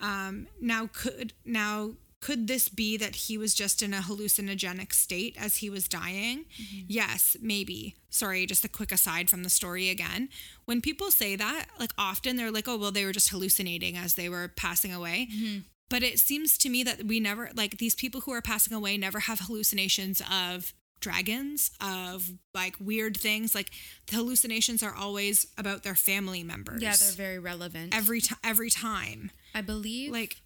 Um 0.00 0.46
now 0.60 0.88
could 0.94 1.34
now 1.44 1.92
could 2.26 2.48
this 2.48 2.68
be 2.68 2.96
that 2.96 3.14
he 3.14 3.38
was 3.38 3.54
just 3.54 3.82
in 3.82 3.94
a 3.94 3.98
hallucinogenic 3.98 4.92
state 4.92 5.36
as 5.38 5.58
he 5.58 5.70
was 5.70 5.86
dying? 5.86 6.38
Mm-hmm. 6.60 6.86
Yes, 6.88 7.36
maybe. 7.40 7.94
Sorry, 8.10 8.46
just 8.46 8.64
a 8.64 8.68
quick 8.68 8.90
aside 8.90 9.30
from 9.30 9.44
the 9.44 9.48
story 9.48 9.90
again. 9.90 10.28
When 10.64 10.80
people 10.80 11.12
say 11.12 11.36
that, 11.36 11.66
like 11.78 11.92
often 11.96 12.34
they're 12.34 12.50
like, 12.50 12.66
oh, 12.66 12.78
well, 12.78 12.90
they 12.90 13.04
were 13.04 13.12
just 13.12 13.28
hallucinating 13.28 13.96
as 13.96 14.14
they 14.14 14.28
were 14.28 14.48
passing 14.56 14.92
away. 14.92 15.28
Mm-hmm. 15.32 15.58
But 15.88 16.02
it 16.02 16.18
seems 16.18 16.58
to 16.58 16.68
me 16.68 16.82
that 16.82 17.04
we 17.04 17.20
never, 17.20 17.50
like, 17.54 17.78
these 17.78 17.94
people 17.94 18.22
who 18.22 18.32
are 18.32 18.42
passing 18.42 18.76
away 18.76 18.98
never 18.98 19.20
have 19.20 19.38
hallucinations 19.38 20.20
of 20.28 20.74
dragons, 20.98 21.70
of 21.80 22.28
like 22.52 22.74
weird 22.80 23.16
things. 23.16 23.54
Like, 23.54 23.70
the 24.08 24.16
hallucinations 24.16 24.82
are 24.82 24.94
always 24.94 25.46
about 25.56 25.84
their 25.84 25.94
family 25.94 26.42
members. 26.42 26.82
Yeah, 26.82 26.96
they're 26.98 27.12
very 27.12 27.38
relevant. 27.38 27.94
every 27.94 28.20
time. 28.20 28.38
Every 28.42 28.70
time. 28.70 29.30
I 29.54 29.60
believe 29.60 30.10
Like, 30.10 30.38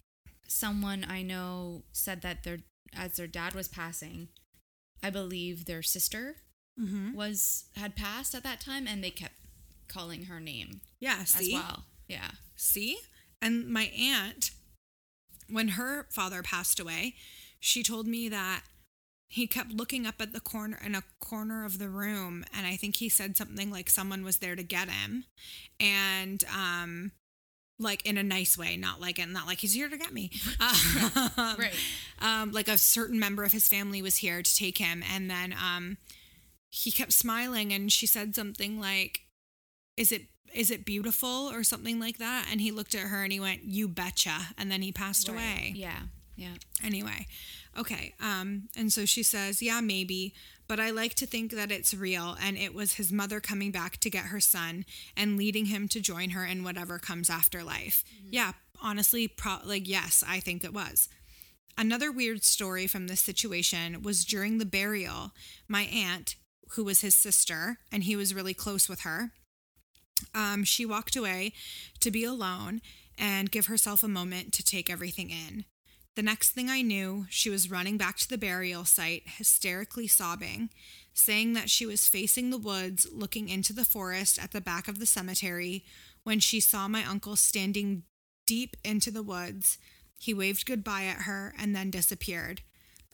someone 0.51 1.05
I 1.07 1.21
know 1.21 1.83
said 1.91 2.21
that 2.21 2.43
their 2.43 2.59
as 2.93 3.13
their 3.13 3.27
dad 3.27 3.53
was 3.53 3.67
passing, 3.67 4.27
I 5.03 5.09
believe 5.09 5.65
their 5.65 5.81
sister 5.83 6.35
Mm-hmm. 6.79 7.13
was 7.13 7.65
had 7.75 7.97
passed 7.97 8.33
at 8.33 8.43
that 8.43 8.61
time 8.61 8.87
and 8.87 9.03
they 9.03 9.11
kept 9.11 9.35
calling 9.89 10.23
her 10.25 10.39
name 10.39 10.79
yeah, 11.01 11.25
see? 11.25 11.53
as 11.53 11.61
well. 11.61 11.83
Yeah. 12.07 12.31
See? 12.55 12.97
And 13.41 13.67
my 13.67 13.91
aunt, 13.97 14.51
when 15.49 15.69
her 15.69 16.07
father 16.09 16.41
passed 16.41 16.79
away, 16.79 17.15
she 17.59 17.83
told 17.83 18.07
me 18.07 18.29
that 18.29 18.61
he 19.27 19.47
kept 19.47 19.71
looking 19.73 20.07
up 20.07 20.15
at 20.21 20.31
the 20.31 20.39
corner 20.39 20.79
in 20.83 20.95
a 20.95 21.03
corner 21.19 21.65
of 21.65 21.77
the 21.77 21.89
room 21.89 22.45
and 22.55 22.65
I 22.65 22.77
think 22.77 22.95
he 22.95 23.09
said 23.09 23.35
something 23.37 23.69
like 23.69 23.89
someone 23.89 24.23
was 24.23 24.37
there 24.37 24.55
to 24.55 24.63
get 24.63 24.89
him. 24.89 25.25
And 25.79 26.43
um 26.45 27.11
like 27.81 28.05
in 28.05 28.17
a 28.17 28.23
nice 28.23 28.57
way, 28.57 28.77
not 28.77 29.01
like 29.01 29.19
and 29.19 29.33
not 29.33 29.47
like 29.47 29.59
he's 29.59 29.73
here 29.73 29.89
to 29.89 29.97
get 29.97 30.13
me. 30.13 30.31
Um, 30.59 31.55
Right. 31.57 31.73
Um, 32.21 32.51
like 32.51 32.67
a 32.67 32.77
certain 32.77 33.19
member 33.19 33.43
of 33.43 33.51
his 33.51 33.67
family 33.67 34.01
was 34.01 34.17
here 34.17 34.41
to 34.41 34.55
take 34.55 34.77
him, 34.77 35.03
and 35.13 35.29
then 35.29 35.53
um, 35.53 35.97
he 36.69 36.91
kept 36.91 37.13
smiling, 37.13 37.73
and 37.73 37.91
she 37.91 38.05
said 38.05 38.35
something 38.35 38.79
like, 38.79 39.21
"Is 39.97 40.11
it 40.11 40.23
is 40.53 40.69
it 40.71 40.85
beautiful?" 40.85 41.49
or 41.51 41.63
something 41.63 41.99
like 41.99 42.17
that. 42.19 42.47
And 42.51 42.61
he 42.61 42.71
looked 42.71 42.93
at 42.95 43.07
her 43.07 43.23
and 43.23 43.31
he 43.33 43.39
went, 43.39 43.63
"You 43.63 43.87
betcha," 43.87 44.49
and 44.57 44.71
then 44.71 44.81
he 44.81 44.91
passed 44.91 45.27
away 45.27 45.73
Yeah. 45.75 45.99
Yeah. 46.35 46.55
anyway 46.83 47.27
okay 47.77 48.13
um 48.19 48.67
and 48.75 48.91
so 48.91 49.05
she 49.05 49.23
says 49.23 49.61
yeah 49.61 49.79
maybe 49.79 50.33
but 50.71 50.79
i 50.79 50.89
like 50.89 51.13
to 51.15 51.25
think 51.25 51.51
that 51.51 51.69
it's 51.69 51.93
real 51.93 52.37
and 52.41 52.57
it 52.57 52.73
was 52.73 52.93
his 52.93 53.11
mother 53.11 53.41
coming 53.41 53.71
back 53.71 53.97
to 53.97 54.09
get 54.09 54.27
her 54.27 54.39
son 54.39 54.85
and 55.17 55.35
leading 55.35 55.65
him 55.65 55.85
to 55.85 55.99
join 55.99 56.29
her 56.29 56.45
in 56.45 56.63
whatever 56.63 56.97
comes 56.97 57.29
after 57.29 57.61
life. 57.61 58.05
Yeah 58.29 58.53
honestly 58.81 59.27
pro- 59.27 59.59
like 59.65 59.85
yes 59.85 60.23
i 60.25 60.39
think 60.39 60.63
it 60.63 60.73
was. 60.73 61.09
Another 61.77 62.09
weird 62.09 62.45
story 62.45 62.87
from 62.87 63.07
this 63.07 63.19
situation 63.19 64.01
was 64.01 64.23
during 64.23 64.59
the 64.59 64.65
burial 64.65 65.31
my 65.67 65.81
aunt 65.81 66.37
who 66.69 66.85
was 66.85 67.01
his 67.01 67.15
sister 67.15 67.79
and 67.91 68.03
he 68.03 68.15
was 68.15 68.33
really 68.33 68.53
close 68.53 68.87
with 68.87 69.01
her 69.01 69.31
um, 70.33 70.63
she 70.63 70.85
walked 70.85 71.17
away 71.17 71.51
to 71.99 72.11
be 72.11 72.23
alone 72.23 72.79
and 73.19 73.51
give 73.51 73.65
herself 73.65 74.03
a 74.03 74.07
moment 74.07 74.53
to 74.53 74.63
take 74.63 74.89
everything 74.89 75.31
in 75.31 75.65
the 76.15 76.21
next 76.21 76.51
thing 76.51 76.69
I 76.69 76.81
knew, 76.81 77.25
she 77.29 77.49
was 77.49 77.71
running 77.71 77.97
back 77.97 78.17
to 78.17 78.29
the 78.29 78.37
burial 78.37 78.83
site, 78.83 79.23
hysterically 79.25 80.07
sobbing, 80.07 80.69
saying 81.13 81.53
that 81.53 81.69
she 81.69 81.85
was 81.85 82.07
facing 82.07 82.49
the 82.49 82.57
woods, 82.57 83.07
looking 83.11 83.47
into 83.47 83.71
the 83.71 83.85
forest 83.85 84.37
at 84.41 84.51
the 84.51 84.61
back 84.61 84.87
of 84.87 84.99
the 84.99 85.05
cemetery, 85.05 85.85
when 86.23 86.39
she 86.39 86.59
saw 86.59 86.87
my 86.87 87.05
uncle 87.05 87.35
standing 87.37 88.03
deep 88.45 88.75
into 88.83 89.09
the 89.09 89.23
woods. 89.23 89.77
He 90.19 90.33
waved 90.33 90.65
goodbye 90.65 91.05
at 91.05 91.23
her 91.23 91.53
and 91.57 91.73
then 91.73 91.89
disappeared. 91.89 92.61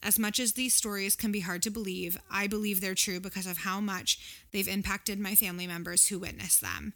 As 0.01 0.19
much 0.19 0.39
as 0.39 0.53
these 0.53 0.75
stories 0.75 1.15
can 1.15 1.31
be 1.31 1.41
hard 1.41 1.61
to 1.63 1.71
believe, 1.71 2.17
I 2.31 2.47
believe 2.47 2.81
they're 2.81 2.95
true 2.95 3.19
because 3.19 3.47
of 3.47 3.59
how 3.59 3.79
much 3.79 4.43
they've 4.51 4.67
impacted 4.67 5.19
my 5.19 5.35
family 5.35 5.67
members 5.67 6.07
who 6.07 6.19
witnessed 6.19 6.61
them. 6.61 6.93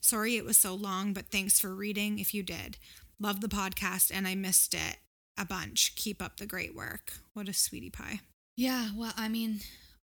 Sorry 0.00 0.36
it 0.36 0.44
was 0.44 0.56
so 0.56 0.74
long, 0.74 1.12
but 1.12 1.30
thanks 1.30 1.58
for 1.58 1.74
reading 1.74 2.18
if 2.18 2.34
you 2.34 2.42
did. 2.42 2.78
Love 3.18 3.40
the 3.40 3.48
podcast 3.48 4.10
and 4.14 4.28
I 4.28 4.34
missed 4.34 4.74
it 4.74 4.98
a 5.38 5.44
bunch. 5.44 5.94
Keep 5.96 6.22
up 6.22 6.38
the 6.38 6.46
great 6.46 6.74
work. 6.74 7.12
What 7.34 7.48
a 7.48 7.52
sweetie 7.52 7.90
pie. 7.90 8.20
Yeah, 8.56 8.90
well, 8.96 9.12
I 9.16 9.28
mean, 9.28 9.60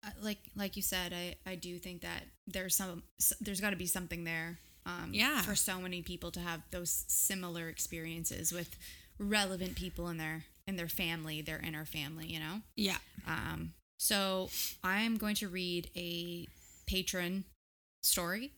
uh, 0.05 0.11
like 0.23 0.39
like 0.57 0.77
you 0.77 0.83
said, 0.83 1.13
I 1.13 1.37
I 1.51 1.55
do 1.55 1.79
think 1.79 2.03
that 2.03 2.25
there's 2.47 2.75
some 2.77 3.03
there's 3.41 3.61
got 3.61 3.71
to 3.71 3.77
be 3.77 3.87
something 3.87 4.25
there. 4.25 4.59
Um, 4.87 5.11
Yeah. 5.13 5.43
for 5.43 5.55
so 5.55 5.81
many 5.81 6.01
people 6.01 6.31
to 6.31 6.41
have 6.41 6.63
those 6.71 7.05
similar 7.09 7.69
experiences 7.69 8.53
with 8.53 8.75
relevant 9.19 9.77
people 9.77 10.09
in 10.09 10.17
their 10.17 10.45
in 10.67 10.77
their 10.77 10.89
family, 10.89 11.43
their 11.43 11.59
inner 11.61 11.85
family, 11.85 12.27
you 12.27 12.39
know. 12.41 12.63
Yeah. 12.75 12.97
Um, 13.27 13.75
so 13.99 14.49
I 14.83 15.01
am 15.03 15.17
going 15.19 15.35
to 15.37 15.49
read 15.49 15.91
a 15.95 16.47
patron 16.87 17.45
story 18.03 18.53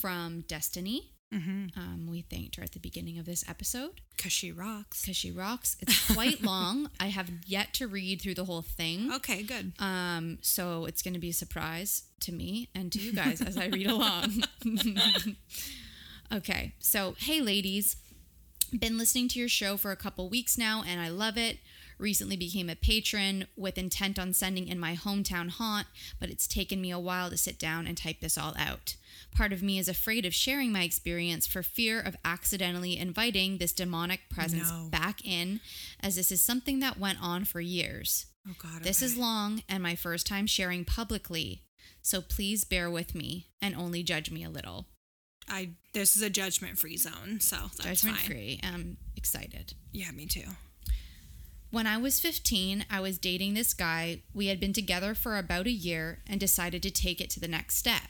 from 0.00 0.42
Destiny. 0.48 1.11
Mm-hmm. 1.32 1.78
Um, 1.80 2.06
we 2.10 2.20
thanked 2.22 2.56
her 2.56 2.62
at 2.62 2.72
the 2.72 2.78
beginning 2.78 3.18
of 3.18 3.24
this 3.24 3.42
episode 3.48 4.02
Because 4.16 4.32
she 4.32 4.52
rocks. 4.52 5.00
because 5.00 5.16
she 5.16 5.30
rocks. 5.30 5.76
It's 5.80 6.12
quite 6.12 6.42
long. 6.44 6.90
I 7.00 7.06
have 7.06 7.30
yet 7.46 7.72
to 7.74 7.86
read 7.88 8.20
through 8.20 8.34
the 8.34 8.44
whole 8.44 8.62
thing. 8.62 9.10
Okay, 9.14 9.42
good. 9.42 9.72
Um, 9.78 10.38
so 10.42 10.84
it's 10.84 11.00
going 11.02 11.14
to 11.14 11.20
be 11.20 11.30
a 11.30 11.34
surprise 11.34 12.02
to 12.20 12.32
me 12.32 12.68
and 12.74 12.92
to 12.92 12.98
you 12.98 13.12
guys 13.12 13.40
as 13.40 13.56
I 13.56 13.66
read 13.66 13.86
along. 13.90 14.44
okay, 16.34 16.74
so 16.78 17.14
hey, 17.18 17.40
ladies, 17.40 17.96
been 18.78 18.98
listening 18.98 19.28
to 19.28 19.38
your 19.38 19.48
show 19.48 19.76
for 19.76 19.90
a 19.90 19.96
couple 19.96 20.28
weeks 20.28 20.56
now, 20.56 20.82
and 20.86 21.00
I 21.00 21.08
love 21.08 21.36
it. 21.36 21.58
Recently 21.98 22.36
became 22.36 22.68
a 22.68 22.74
patron 22.76 23.46
with 23.56 23.78
intent 23.78 24.18
on 24.18 24.32
sending 24.32 24.66
in 24.68 24.78
my 24.80 24.94
hometown 24.96 25.50
haunt, 25.50 25.86
but 26.18 26.30
it's 26.30 26.46
taken 26.46 26.80
me 26.80 26.90
a 26.90 26.98
while 26.98 27.30
to 27.30 27.36
sit 27.36 27.58
down 27.58 27.86
and 27.86 27.96
type 27.96 28.20
this 28.20 28.36
all 28.38 28.54
out. 28.58 28.96
Part 29.34 29.52
of 29.52 29.62
me 29.62 29.78
is 29.78 29.88
afraid 29.88 30.26
of 30.26 30.34
sharing 30.34 30.72
my 30.72 30.82
experience 30.82 31.46
for 31.46 31.62
fear 31.62 32.00
of 32.00 32.16
accidentally 32.24 32.98
inviting 32.98 33.58
this 33.58 33.72
demonic 33.72 34.20
presence 34.28 34.70
No. 34.70 34.88
back 34.90 35.24
in, 35.24 35.60
as 36.00 36.16
this 36.16 36.32
is 36.32 36.42
something 36.42 36.80
that 36.80 36.98
went 36.98 37.22
on 37.22 37.44
for 37.44 37.60
years. 37.60 38.26
Oh, 38.48 38.54
God. 38.58 38.82
This 38.82 39.02
is 39.02 39.16
long 39.16 39.62
and 39.68 39.82
my 39.82 39.94
first 39.94 40.26
time 40.26 40.46
sharing 40.46 40.84
publicly, 40.84 41.62
so 42.00 42.20
please 42.20 42.64
bear 42.64 42.90
with 42.90 43.14
me 43.14 43.46
and 43.60 43.76
only 43.76 44.02
judge 44.02 44.30
me 44.30 44.42
a 44.42 44.50
little. 44.50 44.86
I. 45.48 45.70
This 45.92 46.16
is 46.16 46.22
a 46.22 46.30
judgment 46.30 46.78
free 46.78 46.96
zone, 46.96 47.38
so 47.40 47.56
that's 47.76 48.00
Judgment 48.02 48.16
fine. 48.18 48.26
free. 48.26 48.60
I'm 48.62 48.96
excited. 49.16 49.74
Yeah, 49.92 50.10
me 50.12 50.26
too. 50.26 50.44
When 51.72 51.86
I 51.86 51.96
was 51.96 52.20
15, 52.20 52.84
I 52.90 53.00
was 53.00 53.16
dating 53.16 53.54
this 53.54 53.72
guy. 53.72 54.20
We 54.34 54.48
had 54.48 54.60
been 54.60 54.74
together 54.74 55.14
for 55.14 55.38
about 55.38 55.66
a 55.66 55.70
year 55.70 56.18
and 56.28 56.38
decided 56.38 56.82
to 56.82 56.90
take 56.90 57.18
it 57.18 57.30
to 57.30 57.40
the 57.40 57.48
next 57.48 57.78
step. 57.78 58.08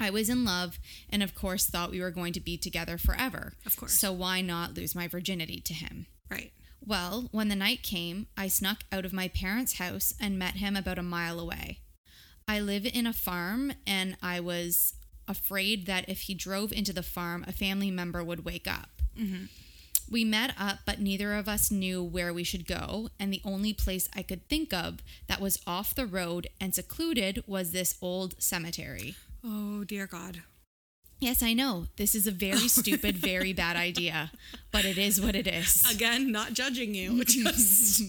I 0.00 0.10
was 0.10 0.28
in 0.28 0.44
love 0.44 0.80
and, 1.08 1.22
of 1.22 1.32
course, 1.32 1.66
thought 1.66 1.92
we 1.92 2.00
were 2.00 2.10
going 2.10 2.32
to 2.32 2.40
be 2.40 2.56
together 2.58 2.98
forever. 2.98 3.52
Of 3.64 3.76
course. 3.76 3.92
So, 3.92 4.12
why 4.12 4.40
not 4.40 4.74
lose 4.74 4.96
my 4.96 5.06
virginity 5.06 5.60
to 5.60 5.74
him? 5.74 6.06
Right. 6.28 6.52
Well, 6.84 7.28
when 7.30 7.48
the 7.48 7.54
night 7.54 7.84
came, 7.84 8.26
I 8.36 8.48
snuck 8.48 8.82
out 8.90 9.04
of 9.04 9.12
my 9.12 9.28
parents' 9.28 9.78
house 9.78 10.12
and 10.20 10.36
met 10.36 10.56
him 10.56 10.74
about 10.74 10.98
a 10.98 11.04
mile 11.04 11.38
away. 11.38 11.78
I 12.48 12.58
live 12.58 12.84
in 12.84 13.06
a 13.06 13.12
farm, 13.12 13.74
and 13.86 14.16
I 14.20 14.40
was 14.40 14.94
afraid 15.28 15.86
that 15.86 16.08
if 16.08 16.22
he 16.22 16.34
drove 16.34 16.72
into 16.72 16.92
the 16.92 17.04
farm, 17.04 17.44
a 17.46 17.52
family 17.52 17.92
member 17.92 18.24
would 18.24 18.44
wake 18.44 18.66
up. 18.66 18.90
Mm-hmm. 19.16 19.44
We 20.10 20.24
met 20.24 20.54
up, 20.58 20.78
but 20.86 21.00
neither 21.00 21.34
of 21.34 21.48
us 21.48 21.70
knew 21.70 22.02
where 22.02 22.32
we 22.32 22.44
should 22.44 22.66
go, 22.66 23.08
and 23.18 23.32
the 23.32 23.42
only 23.44 23.72
place 23.72 24.08
I 24.14 24.22
could 24.22 24.48
think 24.48 24.72
of 24.72 25.00
that 25.26 25.40
was 25.40 25.60
off 25.66 25.94
the 25.94 26.06
road 26.06 26.46
and 26.60 26.74
secluded 26.74 27.42
was 27.46 27.72
this 27.72 27.96
old 28.00 28.34
cemetery. 28.40 29.16
Oh, 29.44 29.84
dear 29.84 30.06
God. 30.06 30.42
Yes, 31.18 31.42
I 31.42 31.54
know. 31.54 31.86
This 31.96 32.14
is 32.14 32.26
a 32.26 32.30
very 32.30 32.68
stupid, 32.68 33.16
very 33.16 33.52
bad 33.52 33.76
idea, 33.76 34.30
but 34.70 34.84
it 34.84 34.98
is 34.98 35.20
what 35.20 35.34
it 35.34 35.46
is. 35.46 35.84
Again, 35.90 36.30
not 36.30 36.52
judging 36.52 36.94
you. 36.94 37.24
Just, 37.24 38.02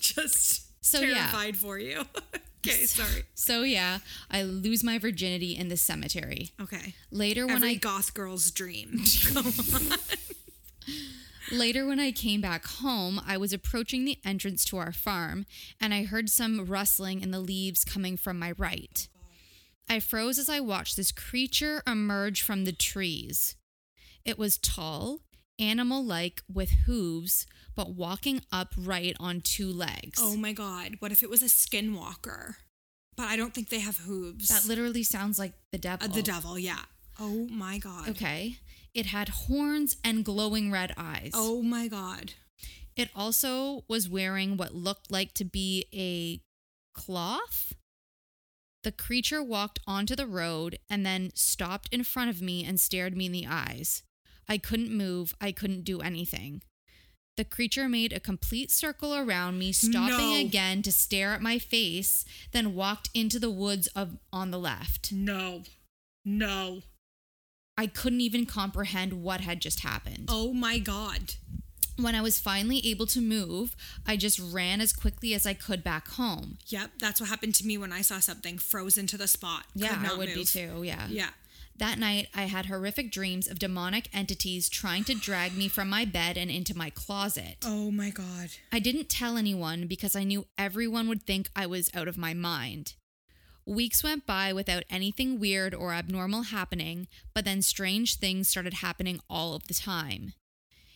just 0.00 0.84
So, 0.84 1.00
yeah. 1.00 1.14
terrified 1.14 1.56
for 1.56 1.78
you. 1.78 2.02
okay, 2.66 2.84
sorry. 2.84 3.24
So 3.34 3.62
yeah, 3.62 3.98
I 4.30 4.42
lose 4.42 4.84
my 4.84 4.98
virginity 4.98 5.56
in 5.56 5.68
the 5.68 5.76
cemetery. 5.76 6.50
Okay. 6.60 6.94
Later 7.10 7.46
when 7.46 7.64
I 7.64 7.74
goth 7.74 8.12
girl's 8.14 8.50
dream. 8.50 9.00
Go 9.32 9.40
on. 9.40 9.98
Later 11.50 11.86
when 11.86 12.00
I 12.00 12.12
came 12.12 12.40
back 12.40 12.66
home, 12.66 13.20
I 13.26 13.36
was 13.36 13.52
approaching 13.52 14.04
the 14.04 14.18
entrance 14.24 14.64
to 14.66 14.76
our 14.78 14.92
farm 14.92 15.46
and 15.80 15.92
I 15.92 16.04
heard 16.04 16.28
some 16.30 16.64
rustling 16.66 17.20
in 17.22 17.30
the 17.30 17.40
leaves 17.40 17.84
coming 17.84 18.16
from 18.16 18.38
my 18.38 18.52
right. 18.52 19.08
I 19.88 19.98
froze 20.00 20.38
as 20.38 20.48
I 20.48 20.60
watched 20.60 20.96
this 20.96 21.10
creature 21.12 21.82
emerge 21.86 22.42
from 22.42 22.64
the 22.64 22.72
trees. 22.72 23.56
It 24.24 24.38
was 24.38 24.58
tall, 24.58 25.20
animal-like 25.58 26.42
with 26.52 26.70
hooves, 26.86 27.46
but 27.74 27.90
walking 27.94 28.42
upright 28.52 29.16
on 29.18 29.40
two 29.40 29.72
legs. 29.72 30.20
oh 30.22 30.36
my 30.36 30.52
God. 30.52 30.96
What 31.00 31.12
if 31.12 31.22
it 31.22 31.30
was 31.30 31.42
a 31.42 31.46
skinwalker? 31.46 32.54
But 33.16 33.26
I 33.26 33.36
don't 33.36 33.52
think 33.52 33.68
they 33.68 33.80
have 33.80 33.98
hooves. 33.98 34.48
that 34.48 34.66
literally 34.66 35.02
sounds 35.02 35.38
like 35.38 35.52
the 35.72 35.78
devil. 35.78 36.08
Uh, 36.08 36.14
the 36.14 36.22
devil, 36.22 36.58
yeah. 36.58 36.82
Oh 37.18 37.48
my 37.50 37.78
God. 37.78 38.08
Okay. 38.10 38.56
It 38.94 39.06
had 39.06 39.28
horns 39.28 39.96
and 40.04 40.24
glowing 40.24 40.70
red 40.70 40.92
eyes. 40.96 41.30
Oh 41.34 41.62
my 41.62 41.88
God. 41.88 42.32
It 42.96 43.10
also 43.14 43.84
was 43.88 44.08
wearing 44.08 44.56
what 44.56 44.74
looked 44.74 45.10
like 45.10 45.32
to 45.34 45.44
be 45.44 45.86
a 45.94 46.40
cloth. 46.98 47.72
The 48.82 48.92
creature 48.92 49.42
walked 49.42 49.78
onto 49.86 50.16
the 50.16 50.26
road 50.26 50.78
and 50.88 51.04
then 51.06 51.30
stopped 51.34 51.88
in 51.92 52.02
front 52.04 52.30
of 52.30 52.42
me 52.42 52.64
and 52.64 52.80
stared 52.80 53.16
me 53.16 53.26
in 53.26 53.32
the 53.32 53.46
eyes. 53.46 54.02
I 54.48 54.58
couldn't 54.58 54.90
move, 54.90 55.34
I 55.40 55.52
couldn't 55.52 55.84
do 55.84 56.00
anything. 56.00 56.62
The 57.36 57.44
creature 57.44 57.88
made 57.88 58.12
a 58.12 58.20
complete 58.20 58.70
circle 58.70 59.14
around 59.14 59.58
me, 59.58 59.72
stopping 59.72 60.30
No. 60.30 60.40
again 60.40 60.82
to 60.82 60.92
stare 60.92 61.32
at 61.32 61.40
my 61.40 61.58
face, 61.58 62.24
then 62.52 62.74
walked 62.74 63.08
into 63.14 63.38
the 63.38 63.50
woods 63.50 63.86
of 63.88 64.18
on 64.32 64.50
the 64.50 64.58
left. 64.58 65.12
No. 65.12 65.62
No. 66.24 66.82
I 67.80 67.86
couldn't 67.86 68.20
even 68.20 68.44
comprehend 68.44 69.22
what 69.22 69.40
had 69.40 69.58
just 69.58 69.80
happened. 69.80 70.26
Oh 70.28 70.52
my 70.52 70.78
God. 70.78 71.36
When 71.96 72.14
I 72.14 72.20
was 72.20 72.38
finally 72.38 72.86
able 72.86 73.06
to 73.06 73.22
move, 73.22 73.74
I 74.06 74.18
just 74.18 74.38
ran 74.38 74.82
as 74.82 74.92
quickly 74.92 75.32
as 75.32 75.46
I 75.46 75.54
could 75.54 75.82
back 75.82 76.08
home. 76.08 76.58
Yep. 76.66 76.90
That's 76.98 77.22
what 77.22 77.30
happened 77.30 77.54
to 77.54 77.66
me 77.66 77.78
when 77.78 77.90
I 77.90 78.02
saw 78.02 78.20
something 78.20 78.58
frozen 78.58 79.06
to 79.06 79.16
the 79.16 79.26
spot. 79.26 79.64
Yeah, 79.74 79.98
I 80.06 80.14
would 80.14 80.34
be 80.34 80.44
too. 80.44 80.82
Yeah. 80.82 81.06
Yeah. 81.08 81.30
That 81.78 81.98
night, 81.98 82.28
I 82.34 82.42
had 82.42 82.66
horrific 82.66 83.10
dreams 83.10 83.48
of 83.48 83.58
demonic 83.58 84.10
entities 84.12 84.68
trying 84.68 85.04
to 85.04 85.14
drag 85.14 85.56
me 85.56 85.68
from 85.68 85.88
my 85.88 86.04
bed 86.04 86.36
and 86.36 86.50
into 86.50 86.76
my 86.76 86.90
closet. 86.90 87.56
Oh 87.64 87.90
my 87.90 88.10
God. 88.10 88.50
I 88.70 88.78
didn't 88.78 89.08
tell 89.08 89.38
anyone 89.38 89.86
because 89.86 90.14
I 90.14 90.24
knew 90.24 90.44
everyone 90.58 91.08
would 91.08 91.22
think 91.22 91.48
I 91.56 91.64
was 91.64 91.90
out 91.94 92.08
of 92.08 92.18
my 92.18 92.34
mind. 92.34 92.92
Weeks 93.70 94.02
went 94.02 94.26
by 94.26 94.52
without 94.52 94.82
anything 94.90 95.38
weird 95.38 95.76
or 95.76 95.92
abnormal 95.92 96.42
happening, 96.42 97.06
but 97.32 97.44
then 97.44 97.62
strange 97.62 98.16
things 98.16 98.48
started 98.48 98.74
happening 98.74 99.20
all 99.30 99.54
of 99.54 99.68
the 99.68 99.74
time. 99.74 100.32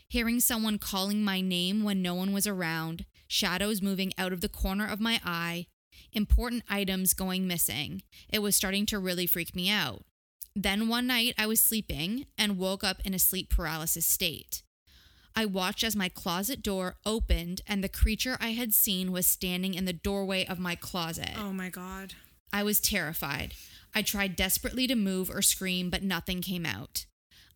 Hearing 0.08 0.40
someone 0.40 0.78
calling 0.78 1.22
my 1.22 1.40
name 1.40 1.84
when 1.84 2.02
no 2.02 2.16
one 2.16 2.32
was 2.32 2.48
around, 2.48 3.04
shadows 3.28 3.80
moving 3.80 4.12
out 4.18 4.32
of 4.32 4.40
the 4.40 4.48
corner 4.48 4.88
of 4.88 4.98
my 4.98 5.20
eye, 5.24 5.66
important 6.12 6.64
items 6.68 7.14
going 7.14 7.46
missing. 7.46 8.02
It 8.28 8.40
was 8.40 8.56
starting 8.56 8.86
to 8.86 8.98
really 8.98 9.28
freak 9.28 9.54
me 9.54 9.70
out. 9.70 10.02
Then 10.56 10.88
one 10.88 11.06
night 11.06 11.34
I 11.38 11.46
was 11.46 11.60
sleeping 11.60 12.26
and 12.36 12.58
woke 12.58 12.82
up 12.82 13.00
in 13.04 13.14
a 13.14 13.20
sleep 13.20 13.50
paralysis 13.50 14.04
state. 14.04 14.64
I 15.36 15.46
watched 15.46 15.84
as 15.84 15.94
my 15.94 16.08
closet 16.08 16.60
door 16.60 16.96
opened 17.06 17.60
and 17.68 17.84
the 17.84 17.88
creature 17.88 18.36
I 18.40 18.48
had 18.48 18.74
seen 18.74 19.12
was 19.12 19.28
standing 19.28 19.74
in 19.74 19.84
the 19.84 19.92
doorway 19.92 20.44
of 20.44 20.58
my 20.58 20.74
closet. 20.74 21.34
Oh 21.38 21.52
my 21.52 21.68
God. 21.68 22.14
I 22.54 22.62
was 22.62 22.78
terrified. 22.78 23.54
I 23.96 24.02
tried 24.02 24.36
desperately 24.36 24.86
to 24.86 24.94
move 24.94 25.28
or 25.28 25.42
scream, 25.42 25.90
but 25.90 26.04
nothing 26.04 26.40
came 26.40 26.64
out. 26.64 27.04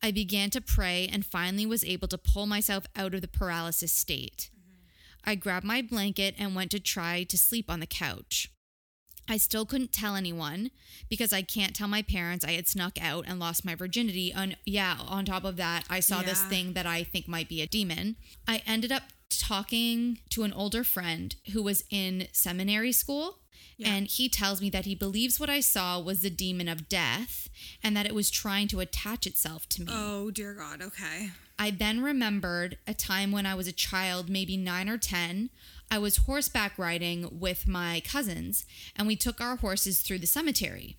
I 0.03 0.11
began 0.11 0.51
to 0.51 0.61
pray 0.61 1.09
and 1.11 1.25
finally 1.25 1.65
was 1.67 1.85
able 1.85 2.09
to 2.09 2.19
pull 2.19 2.47
myself 2.47 2.85
out 2.97 3.15
of 3.15 3.21
the 3.21 3.29
paralysis 3.29 3.93
state. 3.93 4.51
I 5.25 5.37
grabbed 5.37 5.65
my 5.65 5.83
blanket 5.83 6.35
and 6.37 6.53
went 6.53 6.73
to 6.73 6.81
try 6.81 7.23
to 7.23 7.39
sleep 7.39 7.71
on 7.71 7.79
the 7.79 7.87
couch. 7.87 8.51
I 9.29 9.37
still 9.37 9.65
couldn't 9.65 9.93
tell 9.93 10.17
anyone 10.17 10.73
because 11.09 11.33
I 11.33 11.43
can't 11.43 11.77
tell 11.77 11.87
my 11.87 12.03
parents 12.03 12.45
I 12.45 12.53
had 12.53 12.67
snuck 12.67 13.01
out 13.01 13.25
and 13.29 13.39
lost 13.39 13.65
my 13.65 13.77
virginity. 13.77 14.33
And 14.33 14.57
yeah, 14.65 14.97
on 15.07 15.27
top 15.27 15.45
of 15.45 15.57
that, 15.59 15.85
I 15.89 16.01
saw 16.01 16.23
this 16.23 16.43
thing 16.43 16.73
that 16.73 16.87
I 16.87 17.05
think 17.05 17.29
might 17.29 17.49
be 17.49 17.63
a 17.63 17.69
demon. 17.69 18.17
I 18.49 18.63
ended 18.67 18.91
up 18.91 19.05
talking 19.31 20.19
to 20.31 20.43
an 20.43 20.53
older 20.53 20.83
friend 20.83 21.37
who 21.53 21.63
was 21.63 21.85
in 21.89 22.27
seminary 22.33 22.91
school. 22.91 23.39
Yeah. 23.77 23.94
And 23.94 24.07
he 24.07 24.29
tells 24.29 24.61
me 24.61 24.71
that 24.71 24.85
he 24.85 24.94
believes 24.94 25.38
what 25.38 25.51
I 25.51 25.61
saw 25.61 26.01
was 26.01 26.21
the 26.23 26.31
demon 26.31 26.68
of 26.68 26.88
death 26.88 27.49
and 27.83 27.97
that 27.97 28.07
it 28.07 28.14
was 28.14 28.31
trying 28.31 28.68
to 28.68 28.81
attach 28.81 29.27
itself 29.27 29.68
to 29.71 29.83
me. 29.83 29.88
Oh 29.90 30.31
dear 30.31 30.55
God. 30.55 30.83
Okay. 30.83 31.31
I 31.59 31.71
then 31.71 32.03
remembered 32.03 32.79
a 32.87 32.94
time 32.94 33.33
when 33.33 33.47
I 33.47 33.55
was 33.55 33.66
a 33.66 33.73
child, 33.73 34.29
maybe 34.29 34.57
nine 34.57 34.88
or 34.88 34.99
10. 34.99 35.51
I 35.90 35.99
was 35.99 36.18
horseback 36.18 36.79
riding 36.79 37.40
with 37.40 37.66
my 37.66 38.01
cousins, 38.05 38.64
and 38.94 39.09
we 39.09 39.16
took 39.16 39.40
our 39.40 39.57
horses 39.57 40.01
through 40.01 40.18
the 40.18 40.27
cemetery. 40.27 40.99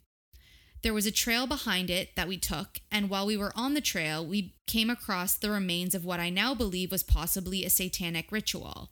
There 0.81 0.93
was 0.93 1.05
a 1.05 1.11
trail 1.11 1.45
behind 1.45 1.89
it 1.89 2.15
that 2.15 2.27
we 2.27 2.37
took, 2.37 2.79
and 2.91 3.09
while 3.09 3.25
we 3.25 3.37
were 3.37 3.53
on 3.55 3.73
the 3.73 3.81
trail, 3.81 4.25
we 4.25 4.55
came 4.65 4.89
across 4.89 5.35
the 5.35 5.51
remains 5.51 5.93
of 5.93 6.05
what 6.05 6.19
I 6.19 6.29
now 6.29 6.53
believe 6.55 6.91
was 6.91 7.03
possibly 7.03 7.63
a 7.63 7.69
satanic 7.69 8.31
ritual. 8.31 8.89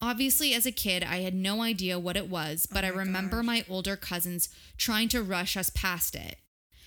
Obviously, 0.00 0.54
as 0.54 0.64
a 0.64 0.72
kid, 0.72 1.02
I 1.02 1.18
had 1.18 1.34
no 1.34 1.62
idea 1.62 1.98
what 1.98 2.16
it 2.16 2.28
was, 2.28 2.66
but 2.70 2.84
oh 2.84 2.88
I 2.88 2.90
my 2.92 2.98
remember 2.98 3.38
gosh. 3.38 3.46
my 3.46 3.64
older 3.68 3.96
cousins 3.96 4.48
trying 4.76 5.08
to 5.08 5.22
rush 5.22 5.56
us 5.56 5.70
past 5.70 6.14
it. 6.14 6.36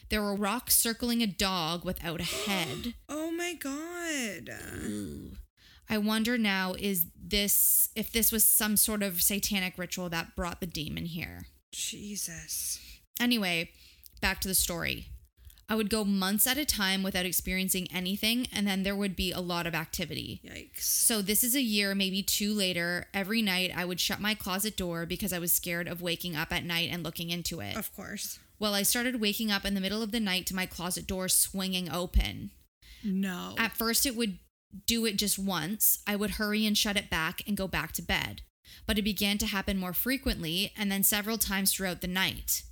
There 0.10 0.22
were 0.22 0.36
rocks 0.36 0.76
circling 0.76 1.22
a 1.22 1.28
dog 1.28 1.84
without 1.86 2.20
a 2.22 2.24
head. 2.24 2.94
Oh 3.10 3.32
my 3.32 3.54
God. 3.54 4.52
I 5.90 5.98
wonder 5.98 6.38
now 6.38 6.74
is 6.78 7.08
this 7.22 7.90
if 7.96 8.12
this 8.12 8.32
was 8.32 8.46
some 8.46 8.78
sort 8.78 9.02
of 9.04 9.22
satanic 9.22 9.78
ritual 9.78 10.10
that 10.10 10.36
brought 10.36 10.60
the 10.60 10.68
demon 10.68 11.06
here. 11.06 11.48
Jesus. 11.72 12.80
Anyway, 13.20 13.72
back 14.22 14.40
to 14.42 14.48
the 14.48 14.54
story. 14.54 15.08
I 15.72 15.76
would 15.76 15.90
go 15.90 16.04
months 16.04 16.48
at 16.48 16.58
a 16.58 16.66
time 16.66 17.02
without 17.02 17.26
experiencing 17.26 17.88
anything 17.94 18.46
and 18.52 18.68
then 18.68 18.84
there 18.84 18.94
would 18.94 19.16
be 19.16 19.32
a 19.32 19.40
lot 19.40 19.66
of 19.66 19.74
activity. 19.74 20.42
Yikes. 20.46 20.82
So 20.82 21.22
this 21.22 21.46
is 21.46 21.56
a 21.56 21.62
year, 21.62 21.96
maybe 21.96 22.22
two 22.22 22.54
later. 22.54 23.08
Every 23.14 23.42
night 23.42 23.72
I 23.74 23.86
would 23.86 24.02
shut 24.02 24.20
my 24.20 24.34
closet 24.34 24.76
door 24.76 25.06
because 25.06 25.32
I 25.32 25.40
was 25.40 25.54
scared 25.54 25.88
of 25.88 26.02
waking 26.02 26.36
up 26.36 26.52
at 26.52 26.66
night 26.66 26.90
and 26.92 27.04
looking 27.04 27.30
into 27.30 27.62
it. 27.62 27.78
Of 27.78 27.96
course. 27.96 28.38
Well, 28.60 28.74
I 28.74 28.84
started 28.84 29.22
waking 29.22 29.50
up 29.50 29.64
in 29.64 29.74
the 29.74 29.80
middle 29.80 30.04
of 30.04 30.12
the 30.12 30.20
night 30.20 30.46
to 30.48 30.56
my 30.56 30.66
closet 30.66 31.08
door 31.08 31.30
swinging 31.30 31.90
open. 31.90 32.52
No. 33.02 33.56
At 33.58 33.78
first, 33.78 34.06
it 34.06 34.18
would 34.18 34.40
do 34.86 35.06
it 35.06 35.16
just 35.16 35.40
once. 35.40 36.04
I 36.06 36.18
would 36.18 36.32
hurry 36.32 36.66
and 36.66 36.78
shut 36.78 36.98
it 36.98 37.10
back 37.10 37.44
and 37.48 37.56
go 37.56 37.70
back 37.70 37.94
to 37.94 38.02
bed. 38.02 38.42
But 38.86 38.98
it 38.98 39.04
began 39.04 39.38
to 39.38 39.46
happen 39.46 39.78
more 39.78 39.94
frequently 39.94 40.74
and 40.78 40.92
then 40.92 41.04
several 41.04 41.38
times 41.38 41.72
throughout 41.72 42.02
the 42.02 42.08
night. 42.08 42.64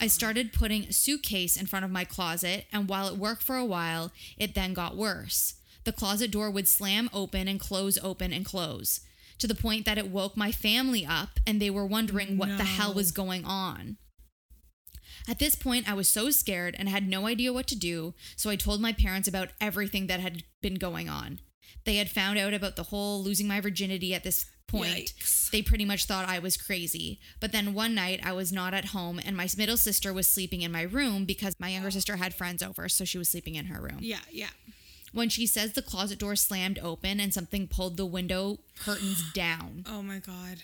I 0.00 0.06
started 0.06 0.52
putting 0.52 0.84
a 0.84 0.92
suitcase 0.92 1.56
in 1.60 1.66
front 1.66 1.84
of 1.84 1.90
my 1.90 2.04
closet, 2.04 2.66
and 2.72 2.88
while 2.88 3.08
it 3.08 3.18
worked 3.18 3.42
for 3.42 3.56
a 3.56 3.64
while, 3.64 4.12
it 4.38 4.54
then 4.54 4.72
got 4.72 4.96
worse. 4.96 5.54
The 5.84 5.92
closet 5.92 6.30
door 6.30 6.50
would 6.50 6.68
slam 6.68 7.10
open 7.12 7.48
and 7.48 7.60
close 7.60 7.98
open 8.02 8.32
and 8.32 8.44
close 8.44 9.00
to 9.40 9.46
the 9.46 9.54
point 9.54 9.86
that 9.86 9.98
it 9.98 10.10
woke 10.10 10.36
my 10.36 10.52
family 10.52 11.04
up 11.04 11.40
and 11.46 11.60
they 11.60 11.70
were 11.70 11.86
wondering 11.86 12.36
what 12.36 12.58
the 12.58 12.64
hell 12.64 12.92
was 12.92 13.10
going 13.10 13.44
on. 13.44 13.96
At 15.28 15.38
this 15.38 15.54
point, 15.54 15.90
I 15.90 15.94
was 15.94 16.08
so 16.08 16.30
scared 16.30 16.76
and 16.78 16.88
had 16.88 17.08
no 17.08 17.26
idea 17.26 17.52
what 17.52 17.66
to 17.68 17.78
do, 17.78 18.14
so 18.36 18.50
I 18.50 18.56
told 18.56 18.80
my 18.80 18.92
parents 18.92 19.28
about 19.28 19.50
everything 19.60 20.06
that 20.06 20.20
had 20.20 20.44
been 20.60 20.74
going 20.74 21.08
on. 21.08 21.40
They 21.84 21.96
had 21.96 22.10
found 22.10 22.38
out 22.38 22.52
about 22.52 22.76
the 22.76 22.84
whole 22.84 23.22
losing 23.22 23.48
my 23.48 23.60
virginity 23.60 24.14
at 24.14 24.24
this 24.24 24.46
point. 24.70 25.12
Yikes. 25.16 25.50
They 25.50 25.62
pretty 25.62 25.84
much 25.84 26.04
thought 26.04 26.28
I 26.28 26.38
was 26.38 26.56
crazy. 26.56 27.18
But 27.40 27.52
then 27.52 27.74
one 27.74 27.94
night 27.94 28.20
I 28.24 28.32
was 28.32 28.52
not 28.52 28.74
at 28.74 28.86
home 28.86 29.20
and 29.24 29.36
my 29.36 29.48
middle 29.56 29.76
sister 29.76 30.12
was 30.12 30.28
sleeping 30.28 30.62
in 30.62 30.72
my 30.72 30.82
room 30.82 31.24
because 31.24 31.58
my 31.58 31.68
younger 31.68 31.90
sister 31.90 32.16
had 32.16 32.34
friends 32.34 32.62
over, 32.62 32.88
so 32.88 33.04
she 33.04 33.18
was 33.18 33.28
sleeping 33.28 33.54
in 33.56 33.66
her 33.66 33.80
room. 33.80 33.98
Yeah. 34.00 34.20
Yeah. 34.30 34.50
When 35.12 35.28
she 35.28 35.46
says 35.46 35.72
the 35.72 35.82
closet 35.82 36.18
door 36.20 36.36
slammed 36.36 36.78
open 36.80 37.18
and 37.18 37.34
something 37.34 37.66
pulled 37.66 37.96
the 37.96 38.06
window 38.06 38.58
curtains 38.78 39.22
down. 39.34 39.84
Oh 39.88 40.02
my 40.02 40.18
God. 40.18 40.58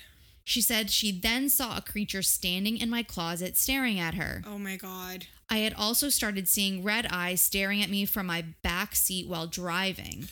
She 0.45 0.61
said 0.61 0.91
she 0.91 1.11
then 1.11 1.49
saw 1.49 1.77
a 1.77 1.81
creature 1.81 2.23
standing 2.23 2.77
in 2.77 2.89
my 2.89 3.03
closet 3.03 3.57
staring 3.57 3.99
at 3.99 4.15
her. 4.15 4.43
Oh 4.47 4.59
my 4.59 4.77
God. 4.77 5.27
I 5.51 5.59
had 5.59 5.75
also 5.75 6.09
started 6.09 6.47
seeing 6.47 6.85
red 6.85 7.07
eyes 7.11 7.41
staring 7.41 7.83
at 7.83 7.91
me 7.91 8.05
from 8.05 8.27
my 8.27 8.45
back 8.63 8.95
seat 8.95 9.27
while 9.27 9.49
driving. 9.49 10.29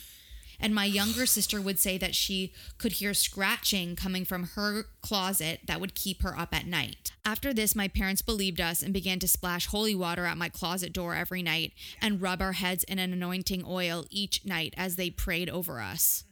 And 0.59 0.73
my 0.73 0.85
younger 0.85 1.25
sister 1.25 1.61
would 1.61 1.79
say 1.79 1.97
that 1.97 2.15
she 2.15 2.53
could 2.77 2.93
hear 2.93 3.13
scratching 3.13 3.95
coming 3.95 4.25
from 4.25 4.43
her 4.55 4.85
closet 5.01 5.61
that 5.67 5.79
would 5.79 5.95
keep 5.95 6.21
her 6.21 6.37
up 6.37 6.55
at 6.55 6.67
night. 6.67 7.11
After 7.23 7.53
this, 7.53 7.75
my 7.75 7.87
parents 7.87 8.21
believed 8.21 8.61
us 8.61 8.81
and 8.81 8.93
began 8.93 9.19
to 9.19 9.27
splash 9.27 9.67
holy 9.67 9.95
water 9.95 10.25
at 10.25 10.37
my 10.37 10.49
closet 10.49 10.93
door 10.93 11.15
every 11.15 11.41
night 11.41 11.73
and 12.01 12.21
rub 12.21 12.41
our 12.41 12.53
heads 12.53 12.83
in 12.83 12.99
an 12.99 13.13
anointing 13.13 13.63
oil 13.67 14.05
each 14.09 14.45
night 14.45 14.73
as 14.77 14.95
they 14.95 15.09
prayed 15.09 15.49
over 15.49 15.79
us. 15.79 16.23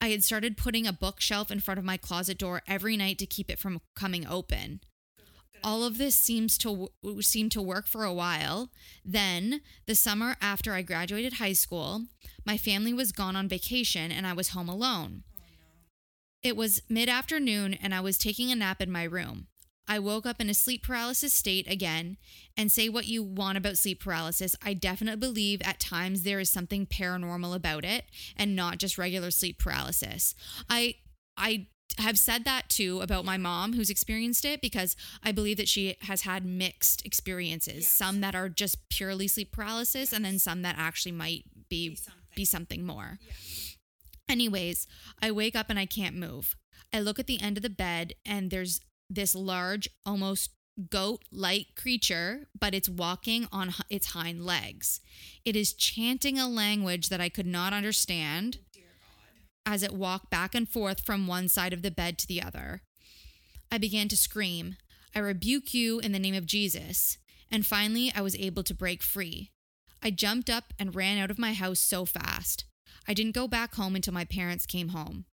I 0.00 0.08
had 0.08 0.22
started 0.22 0.56
putting 0.56 0.86
a 0.86 0.92
bookshelf 0.92 1.50
in 1.50 1.60
front 1.60 1.78
of 1.78 1.84
my 1.84 1.96
closet 1.96 2.38
door 2.38 2.62
every 2.66 2.96
night 2.96 3.18
to 3.18 3.26
keep 3.26 3.50
it 3.50 3.58
from 3.58 3.80
coming 3.94 4.26
open. 4.26 4.80
All 5.64 5.84
of 5.84 5.98
this 5.98 6.14
seems 6.14 6.56
to 6.58 6.88
seem 7.20 7.48
to 7.50 7.62
work 7.62 7.86
for 7.86 8.04
a 8.04 8.12
while. 8.12 8.70
Then, 9.04 9.62
the 9.86 9.94
summer 9.94 10.36
after 10.40 10.74
I 10.74 10.82
graduated 10.82 11.34
high 11.34 11.54
school, 11.54 12.04
my 12.44 12.56
family 12.56 12.92
was 12.92 13.12
gone 13.12 13.36
on 13.36 13.48
vacation 13.48 14.12
and 14.12 14.26
I 14.26 14.32
was 14.32 14.50
home 14.50 14.68
alone. 14.68 15.24
It 16.42 16.56
was 16.56 16.82
mid 16.88 17.08
afternoon 17.08 17.74
and 17.74 17.94
I 17.94 18.00
was 18.00 18.18
taking 18.18 18.52
a 18.52 18.54
nap 18.54 18.80
in 18.80 18.90
my 18.90 19.02
room. 19.04 19.48
I 19.88 19.98
woke 19.98 20.26
up 20.26 20.40
in 20.40 20.50
a 20.50 20.54
sleep 20.54 20.82
paralysis 20.82 21.32
state 21.32 21.70
again, 21.70 22.16
and 22.56 22.72
say 22.72 22.88
what 22.88 23.06
you 23.06 23.22
want 23.22 23.56
about 23.56 23.78
sleep 23.78 24.02
paralysis. 24.02 24.56
I 24.64 24.74
definitely 24.74 25.20
believe 25.20 25.62
at 25.62 25.78
times 25.78 26.22
there 26.22 26.40
is 26.40 26.50
something 26.50 26.86
paranormal 26.86 27.54
about 27.54 27.84
it 27.84 28.04
and 28.36 28.56
not 28.56 28.78
just 28.78 28.98
regular 28.98 29.30
sleep 29.30 29.58
paralysis. 29.58 30.34
I 30.68 30.96
I 31.36 31.66
have 31.98 32.18
said 32.18 32.44
that 32.44 32.68
too 32.68 33.00
about 33.00 33.24
my 33.24 33.36
mom 33.36 33.72
who's 33.72 33.90
experienced 33.90 34.44
it 34.44 34.60
because 34.60 34.96
I 35.22 35.32
believe 35.32 35.56
that 35.56 35.68
she 35.68 35.96
has 36.02 36.22
had 36.22 36.44
mixed 36.44 37.04
experiences, 37.06 37.88
some 37.88 38.20
that 38.20 38.34
are 38.34 38.48
just 38.48 38.88
purely 38.90 39.28
sleep 39.28 39.52
paralysis 39.52 40.12
and 40.12 40.24
then 40.24 40.38
some 40.38 40.62
that 40.62 40.76
actually 40.78 41.12
might 41.12 41.44
be 41.68 41.98
be 42.34 42.44
something, 42.44 42.84
more. 42.84 43.18
Anyways, 44.28 44.86
I 45.22 45.30
wake 45.30 45.56
up 45.56 45.70
and 45.70 45.78
I 45.78 45.86
can't 45.86 46.14
move. 46.14 46.54
I 46.92 47.00
look 47.00 47.18
at 47.18 47.26
the 47.26 47.40
end 47.40 47.56
of 47.56 47.62
the 47.62 47.70
bed 47.70 48.12
and 48.26 48.50
there's 48.50 48.80
this 49.08 49.34
large, 49.34 49.88
almost 50.04 50.50
goat 50.90 51.22
like 51.32 51.68
creature, 51.74 52.48
but 52.58 52.74
it's 52.74 52.88
walking 52.88 53.48
on 53.50 53.74
its 53.88 54.08
hind 54.08 54.44
legs. 54.44 55.00
It 55.44 55.56
is 55.56 55.72
chanting 55.72 56.38
a 56.38 56.48
language 56.48 57.08
that 57.08 57.20
I 57.20 57.28
could 57.28 57.46
not 57.46 57.72
understand 57.72 58.58
as 59.66 59.82
it 59.82 59.92
walked 59.92 60.30
back 60.30 60.54
and 60.54 60.68
forth 60.68 61.04
from 61.04 61.26
one 61.26 61.48
side 61.48 61.72
of 61.72 61.82
the 61.82 61.90
bed 61.90 62.16
to 62.18 62.26
the 62.26 62.40
other. 62.40 62.80
I 63.70 63.78
began 63.78 64.08
to 64.08 64.16
scream, 64.16 64.76
I 65.14 65.18
rebuke 65.18 65.74
you 65.74 65.98
in 65.98 66.12
the 66.12 66.18
name 66.18 66.34
of 66.34 66.46
Jesus. 66.46 67.18
And 67.50 67.64
finally, 67.64 68.12
I 68.14 68.20
was 68.20 68.36
able 68.36 68.62
to 68.64 68.74
break 68.74 69.02
free. 69.02 69.50
I 70.02 70.10
jumped 70.10 70.50
up 70.50 70.74
and 70.78 70.94
ran 70.94 71.18
out 71.18 71.30
of 71.30 71.38
my 71.38 71.52
house 71.52 71.80
so 71.80 72.04
fast. 72.04 72.64
I 73.08 73.14
didn't 73.14 73.34
go 73.34 73.48
back 73.48 73.74
home 73.74 73.96
until 73.96 74.14
my 74.14 74.24
parents 74.24 74.66
came 74.66 74.88
home. 74.88 75.24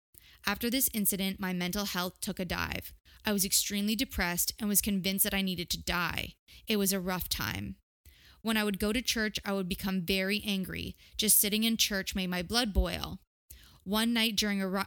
After 0.47 0.71
this 0.71 0.91
incident, 0.95 1.41
my 1.41 1.53
mental 1.53 1.85
health 1.85 2.21
took 2.21 2.39
a 2.39 2.45
dive. 2.45 2.93
I 3.25 3.33
was 3.33 3.45
extremely 3.45 3.97
depressed 3.97 4.53
and 4.59 4.69
was 4.69 4.81
convinced 4.81 5.25
that 5.25 5.35
I 5.35 5.43
needed 5.43 5.71
to 5.71 5.83
die. 5.83 6.35
It 6.67 6.77
was 6.77 6.93
a 6.93 7.01
rough 7.01 7.29
time. 7.29 7.77
When 8.43 8.57
I 8.57 8.65
would 8.65 8.79
go 8.79 8.93
to 8.93 9.03
church, 9.03 9.39
I 9.45 9.53
would 9.53 9.69
become 9.69 10.03
very 10.03 10.43
angry. 10.45 10.97
Just 11.17 11.41
sitting 11.41 11.65
in 11.65 11.77
church 11.77 12.15
made 12.15 12.31
my 12.31 12.43
blood 12.43 12.73
boil. 12.73 13.21
One 13.85 14.13
night 14.13 14.37
during 14.37 14.61
a 14.63 14.69
ri- 14.69 14.83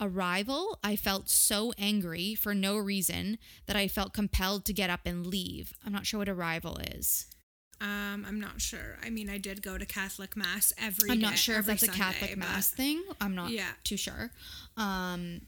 arrival, 0.00 0.78
I 0.84 0.96
felt 0.96 1.28
so 1.28 1.72
angry 1.78 2.34
for 2.34 2.54
no 2.54 2.76
reason 2.76 3.38
that 3.66 3.76
I 3.76 3.88
felt 3.88 4.12
compelled 4.12 4.64
to 4.66 4.72
get 4.72 4.90
up 4.90 5.00
and 5.04 5.26
leave. 5.26 5.72
I'm 5.84 5.92
not 5.92 6.06
sure 6.06 6.18
what 6.18 6.28
arrival 6.28 6.78
is. 6.78 7.26
Um, 7.80 8.24
I'm 8.26 8.40
not 8.40 8.60
sure. 8.60 8.98
I 9.04 9.10
mean, 9.10 9.30
I 9.30 9.38
did 9.38 9.62
go 9.62 9.78
to 9.78 9.86
Catholic 9.86 10.36
mass 10.36 10.72
every. 10.76 11.10
I'm 11.10 11.18
day- 11.18 11.22
not 11.22 11.38
sure 11.38 11.58
if 11.58 11.66
that's 11.66 11.82
a 11.84 11.88
Catholic 11.88 12.36
mass 12.36 12.70
thing. 12.70 13.02
I'm 13.20 13.34
not 13.36 13.50
Yeah. 13.50 13.70
too 13.84 13.96
sure. 13.96 14.32
Um, 14.76 15.42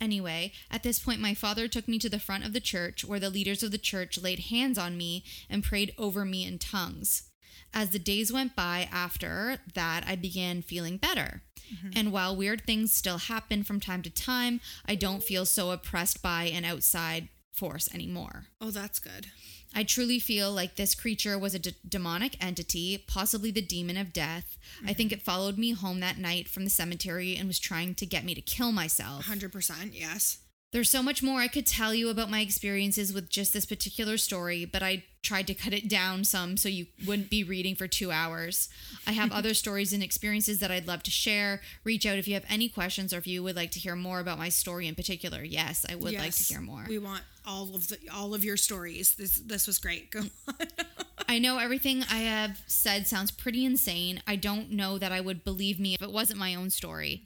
anyway, 0.00 0.52
at 0.70 0.82
this 0.82 0.98
point, 0.98 1.20
my 1.20 1.32
father 1.34 1.68
took 1.68 1.86
me 1.86 1.98
to 2.00 2.08
the 2.08 2.18
front 2.18 2.44
of 2.44 2.52
the 2.52 2.60
church 2.60 3.04
where 3.04 3.20
the 3.20 3.30
leaders 3.30 3.62
of 3.62 3.70
the 3.70 3.78
church 3.78 4.18
laid 4.18 4.40
hands 4.50 4.78
on 4.78 4.96
me 4.96 5.24
and 5.48 5.62
prayed 5.62 5.94
over 5.96 6.24
me 6.24 6.44
in 6.44 6.58
tongues. 6.58 7.30
As 7.72 7.90
the 7.90 7.98
days 8.00 8.32
went 8.32 8.56
by 8.56 8.88
after 8.90 9.58
that, 9.74 10.04
I 10.06 10.16
began 10.16 10.62
feeling 10.62 10.96
better. 10.96 11.42
Mm-hmm. 11.72 11.90
And 11.96 12.12
while 12.12 12.36
weird 12.36 12.62
things 12.64 12.92
still 12.92 13.18
happen 13.18 13.62
from 13.62 13.80
time 13.80 14.02
to 14.02 14.10
time, 14.10 14.60
I 14.86 14.94
don't 14.94 15.22
feel 15.22 15.44
so 15.44 15.70
oppressed 15.70 16.22
by 16.22 16.44
an 16.44 16.64
outside 16.64 17.28
force 17.52 17.92
anymore. 17.92 18.46
Oh, 18.60 18.70
that's 18.70 18.98
good. 18.98 19.28
I 19.74 19.82
truly 19.82 20.18
feel 20.18 20.52
like 20.52 20.76
this 20.76 20.94
creature 20.94 21.38
was 21.38 21.54
a 21.54 21.58
d- 21.58 21.74
demonic 21.86 22.42
entity, 22.42 23.04
possibly 23.06 23.50
the 23.50 23.60
demon 23.60 23.96
of 23.96 24.12
death. 24.12 24.56
I 24.84 24.92
think 24.92 25.10
mm-hmm. 25.10 25.18
it 25.18 25.22
followed 25.22 25.58
me 25.58 25.72
home 25.72 26.00
that 26.00 26.18
night 26.18 26.48
from 26.48 26.64
the 26.64 26.70
cemetery 26.70 27.36
and 27.36 27.46
was 27.46 27.58
trying 27.58 27.94
to 27.96 28.06
get 28.06 28.24
me 28.24 28.34
to 28.34 28.40
kill 28.40 28.72
myself. 28.72 29.26
Hundred 29.26 29.52
percent. 29.52 29.92
Yes. 29.92 30.38
There's 30.72 30.90
so 30.90 31.02
much 31.02 31.22
more 31.22 31.40
I 31.40 31.48
could 31.48 31.66
tell 31.66 31.94
you 31.94 32.10
about 32.10 32.28
my 32.28 32.40
experiences 32.40 33.12
with 33.12 33.30
just 33.30 33.52
this 33.52 33.64
particular 33.64 34.18
story, 34.18 34.64
but 34.64 34.82
I 34.82 35.04
tried 35.22 35.46
to 35.46 35.54
cut 35.54 35.72
it 35.72 35.88
down 35.88 36.24
some 36.24 36.56
so 36.56 36.68
you 36.68 36.86
wouldn't 37.06 37.30
be 37.30 37.42
reading 37.44 37.74
for 37.74 37.88
two 37.88 38.10
hours. 38.10 38.68
I 39.06 39.12
have 39.12 39.32
other 39.32 39.54
stories 39.54 39.92
and 39.92 40.02
experiences 40.02 40.58
that 40.58 40.70
I'd 40.70 40.86
love 40.86 41.02
to 41.04 41.10
share. 41.10 41.60
Reach 41.84 42.04
out 42.04 42.18
if 42.18 42.26
you 42.28 42.34
have 42.34 42.44
any 42.48 42.68
questions 42.68 43.14
or 43.14 43.18
if 43.18 43.26
you 43.26 43.42
would 43.42 43.56
like 43.56 43.70
to 43.72 43.78
hear 43.78 43.96
more 43.96 44.20
about 44.20 44.38
my 44.38 44.48
story 44.48 44.86
in 44.86 44.94
particular. 44.94 45.42
Yes, 45.42 45.86
I 45.88 45.94
would 45.94 46.12
like 46.12 46.32
to 46.34 46.42
hear 46.42 46.60
more. 46.60 46.84
We 46.88 46.98
want 46.98 47.22
all 47.46 47.74
of 47.74 47.88
the 47.88 47.98
all 48.12 48.34
of 48.34 48.44
your 48.44 48.56
stories. 48.56 49.14
This 49.14 49.38
this 49.38 49.66
was 49.66 49.78
great. 49.78 50.10
Go 50.10 50.20
on. 50.20 50.30
I 51.28 51.38
know 51.38 51.58
everything 51.58 52.02
I 52.10 52.18
have 52.18 52.62
said 52.66 53.06
sounds 53.06 53.30
pretty 53.30 53.64
insane. 53.64 54.22
I 54.26 54.36
don't 54.36 54.70
know 54.70 54.98
that 54.98 55.10
I 55.10 55.20
would 55.20 55.44
believe 55.44 55.80
me 55.80 55.94
if 55.94 56.02
it 56.02 56.12
wasn't 56.12 56.38
my 56.38 56.54
own 56.54 56.70
story. 56.70 57.24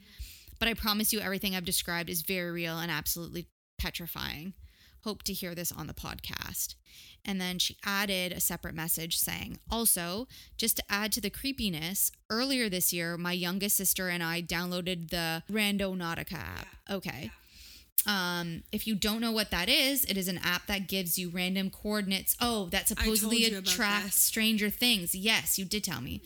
But 0.61 0.69
I 0.69 0.75
promise 0.75 1.11
you, 1.11 1.19
everything 1.19 1.55
I've 1.55 1.65
described 1.65 2.07
is 2.07 2.21
very 2.21 2.51
real 2.51 2.77
and 2.77 2.91
absolutely 2.91 3.47
petrifying. 3.79 4.53
Hope 5.03 5.23
to 5.23 5.33
hear 5.33 5.55
this 5.55 5.71
on 5.71 5.87
the 5.87 5.93
podcast. 5.95 6.75
And 7.25 7.41
then 7.41 7.57
she 7.57 7.77
added 7.83 8.31
a 8.31 8.39
separate 8.39 8.75
message 8.75 9.17
saying, 9.17 9.57
also, 9.71 10.27
just 10.57 10.77
to 10.77 10.83
add 10.87 11.11
to 11.13 11.21
the 11.21 11.31
creepiness, 11.31 12.11
earlier 12.29 12.69
this 12.69 12.93
year, 12.93 13.17
my 13.17 13.31
youngest 13.31 13.75
sister 13.75 14.09
and 14.09 14.21
I 14.21 14.43
downloaded 14.43 15.09
the 15.09 15.41
Randonautica 15.51 16.33
app. 16.33 16.67
Okay. 16.87 17.31
Um, 18.05 18.61
if 18.71 18.85
you 18.85 18.93
don't 18.93 19.21
know 19.21 19.31
what 19.31 19.49
that 19.49 19.67
is, 19.67 20.05
it 20.05 20.15
is 20.15 20.27
an 20.27 20.39
app 20.43 20.67
that 20.67 20.87
gives 20.87 21.17
you 21.17 21.29
random 21.29 21.71
coordinates. 21.71 22.35
Oh, 22.39 22.67
that 22.69 22.87
supposedly 22.87 23.45
attracts 23.45 24.21
stranger 24.21 24.69
things. 24.69 25.15
Yes, 25.15 25.57
you 25.57 25.65
did 25.65 25.83
tell 25.83 26.01
me. 26.01 26.21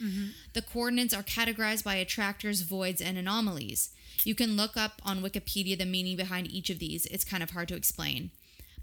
The 0.54 0.62
coordinates 0.62 1.14
are 1.14 1.24
categorized 1.24 1.86
by 1.86 1.96
attractors, 1.96 2.64
voids, 2.64 3.02
and 3.02 3.18
anomalies. 3.18 3.92
You 4.24 4.36
can 4.36 4.56
look 4.56 4.78
up 4.78 5.02
on 5.04 5.22
Wikipedia 5.22 5.78
the 5.78 5.86
meaning 5.86 6.16
behind 6.16 6.52
each 6.52 6.70
of 6.70 6.80
these. 6.80 7.06
It's 7.08 7.26
kind 7.26 7.44
of 7.44 7.52
hard 7.52 7.68
to 7.70 7.76
explain. 7.76 8.32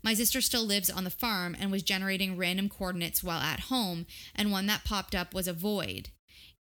My 0.02 0.14
sister 0.14 0.40
still 0.40 0.64
lives 0.64 0.90
on 0.90 1.04
the 1.04 1.10
farm 1.10 1.56
and 1.58 1.70
was 1.70 1.82
generating 1.82 2.36
random 2.36 2.68
coordinates 2.68 3.22
while 3.22 3.40
at 3.40 3.60
home, 3.60 4.06
and 4.34 4.50
one 4.50 4.66
that 4.66 4.84
popped 4.84 5.14
up 5.14 5.32
was 5.32 5.46
a 5.46 5.52
void. 5.52 6.08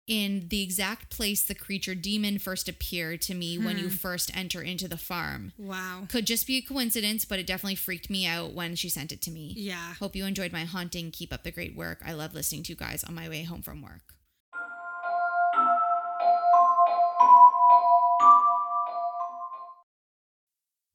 In 0.07 0.47
the 0.49 0.62
exact 0.62 1.10
place 1.10 1.41
the 1.41 1.55
creature 1.55 1.95
demon 1.95 2.38
first 2.38 2.67
appeared 2.67 3.21
to 3.21 3.34
me 3.34 3.57
when 3.57 3.77
you 3.77 3.88
hmm. 3.88 3.95
first 3.95 4.36
enter 4.36 4.62
into 4.62 4.88
the 4.88 4.97
farm. 4.97 5.53
wow. 5.57 6.03
Could 6.10 6.25
just 6.25 6.47
be 6.47 6.57
a 6.57 6.62
coincidence, 6.62 7.23
but 7.23 7.39
it 7.39 7.47
definitely 7.47 7.75
freaked 7.75 8.10
me 8.10 8.25
out 8.25 8.53
when 8.53 8.75
she 8.75 8.89
sent 8.89 9.12
it 9.12 9.21
to 9.21 9.31
me. 9.31 9.53
Yeah. 9.55 9.93
Hope 9.99 10.15
you 10.15 10.25
enjoyed 10.25 10.51
my 10.51 10.65
haunting. 10.65 11.12
Keep 11.12 11.31
up 11.31 11.43
the 11.43 11.51
great 11.51 11.75
work. 11.75 12.01
I 12.05 12.13
love 12.13 12.34
listening 12.34 12.63
to 12.63 12.73
you 12.73 12.75
guys 12.75 13.03
on 13.03 13.15
my 13.15 13.29
way 13.29 13.43
home 13.43 13.62
from 13.62 13.81
work. 13.81 14.15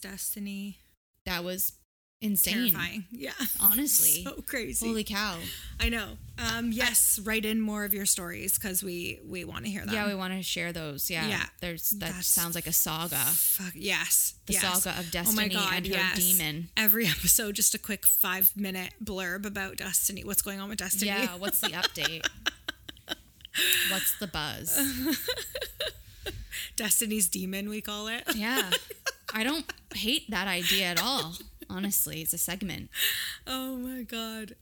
Destiny. 0.00 0.78
That 1.26 1.44
was 1.44 1.72
insane. 2.20 2.54
Terrifying. 2.72 3.04
Yeah. 3.12 3.32
Honestly. 3.60 4.22
so 4.24 4.42
crazy. 4.46 4.86
Holy 4.86 5.04
cow. 5.04 5.36
I 5.80 5.88
know. 5.88 6.16
Um, 6.38 6.72
yes, 6.72 7.20
write 7.22 7.44
in 7.44 7.60
more 7.60 7.84
of 7.84 7.92
your 7.92 8.06
stories 8.06 8.58
because 8.58 8.82
we 8.82 9.20
we 9.26 9.44
want 9.44 9.64
to 9.64 9.70
hear 9.70 9.84
them. 9.84 9.94
Yeah, 9.94 10.06
we 10.06 10.14
want 10.14 10.32
to 10.32 10.42
share 10.42 10.72
those. 10.72 11.10
Yeah. 11.10 11.26
Yeah. 11.28 11.44
There's 11.60 11.90
that 11.90 12.00
That's- 12.00 12.26
sounds 12.26 12.54
like 12.54 12.66
a 12.66 12.72
saga. 12.72 13.16
Fuck 13.16 13.72
yes. 13.74 14.34
The 14.46 14.54
yes. 14.54 14.82
saga 14.82 14.98
of 14.98 15.10
destiny 15.10 15.54
oh 15.54 15.58
my 15.58 15.66
God, 15.66 15.76
and 15.76 15.86
her 15.86 15.92
yes. 15.92 16.16
demon. 16.16 16.68
Every 16.76 17.06
episode, 17.16 17.54
just 17.54 17.74
a 17.74 17.78
quick 17.78 18.06
five 18.06 18.52
minute 18.56 18.94
blurb 19.04 19.44
about 19.44 19.76
Destiny. 19.76 20.24
What's 20.24 20.42
going 20.42 20.60
on 20.60 20.68
with 20.68 20.78
Destiny? 20.78 21.10
Yeah, 21.10 21.36
what's 21.36 21.60
the 21.60 21.68
update? 21.68 22.26
what's 23.90 24.18
the 24.18 24.26
buzz? 24.26 24.78
Destiny's 26.76 27.28
demon, 27.28 27.68
we 27.68 27.80
call 27.80 28.08
it. 28.08 28.22
Yeah. 28.34 28.70
I 29.32 29.44
don't 29.44 29.64
hate 29.94 30.30
that 30.30 30.48
idea 30.48 30.86
at 30.86 31.02
all. 31.02 31.34
Honestly, 31.70 32.20
it's 32.22 32.32
a 32.32 32.38
segment. 32.38 32.90
Oh 33.46 33.76
my 33.76 34.02
God. 34.02 34.54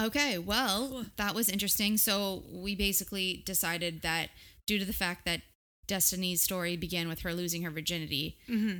Okay, 0.00 0.38
well, 0.38 1.04
that 1.16 1.34
was 1.34 1.48
interesting. 1.48 1.96
So 1.98 2.44
we 2.50 2.74
basically 2.74 3.42
decided 3.44 4.02
that 4.02 4.30
due 4.66 4.78
to 4.78 4.84
the 4.84 4.92
fact 4.94 5.24
that 5.26 5.42
Destiny's 5.86 6.40
story 6.42 6.76
began 6.76 7.08
with 7.08 7.20
her 7.22 7.34
losing 7.34 7.62
her 7.62 7.70
virginity 7.70 8.38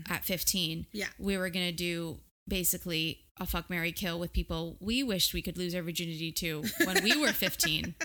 at 0.08 0.24
15, 0.24 0.86
Yeah. 0.92 1.08
we 1.18 1.36
were 1.36 1.50
going 1.50 1.66
to 1.66 1.72
do 1.72 2.20
basically 2.48 3.24
a 3.38 3.46
fuck 3.46 3.68
Mary 3.68 3.92
kill 3.92 4.18
with 4.18 4.32
people 4.32 4.76
we 4.80 5.02
wished 5.02 5.34
we 5.34 5.42
could 5.42 5.56
lose 5.58 5.74
our 5.74 5.82
virginity 5.82 6.30
to 6.32 6.62
when 6.84 7.02
we 7.04 7.16
were 7.20 7.32
15. 7.32 7.94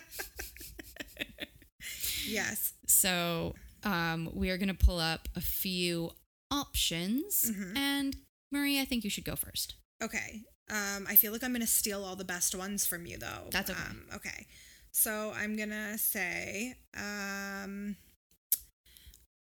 Yes. 2.28 2.73
So 2.88 3.54
um, 3.84 4.30
we 4.34 4.49
are 4.49 4.58
going 4.58 4.75
to 4.75 4.86
pull 4.86 4.99
up 4.99 5.28
a 5.36 5.41
few 5.41 6.10
options. 6.55 7.51
And 7.75 8.15
Marie, 8.51 8.79
I 8.79 8.85
think 8.85 9.03
you 9.03 9.09
should 9.09 9.25
go 9.25 9.35
first. 9.35 9.75
Okay. 10.01 10.43
Um, 10.69 11.05
I 11.07 11.15
feel 11.15 11.31
like 11.31 11.43
I'm 11.43 11.53
gonna 11.53 11.67
steal 11.67 12.03
all 12.03 12.15
the 12.15 12.25
best 12.25 12.55
ones 12.55 12.85
from 12.85 13.05
you 13.05 13.17
though. 13.17 13.49
That's 13.51 13.69
okay. 13.69 13.79
Um, 13.79 14.05
okay. 14.15 14.47
So 14.91 15.33
I'm 15.35 15.55
gonna 15.55 15.97
say 15.97 16.75
um 16.97 17.97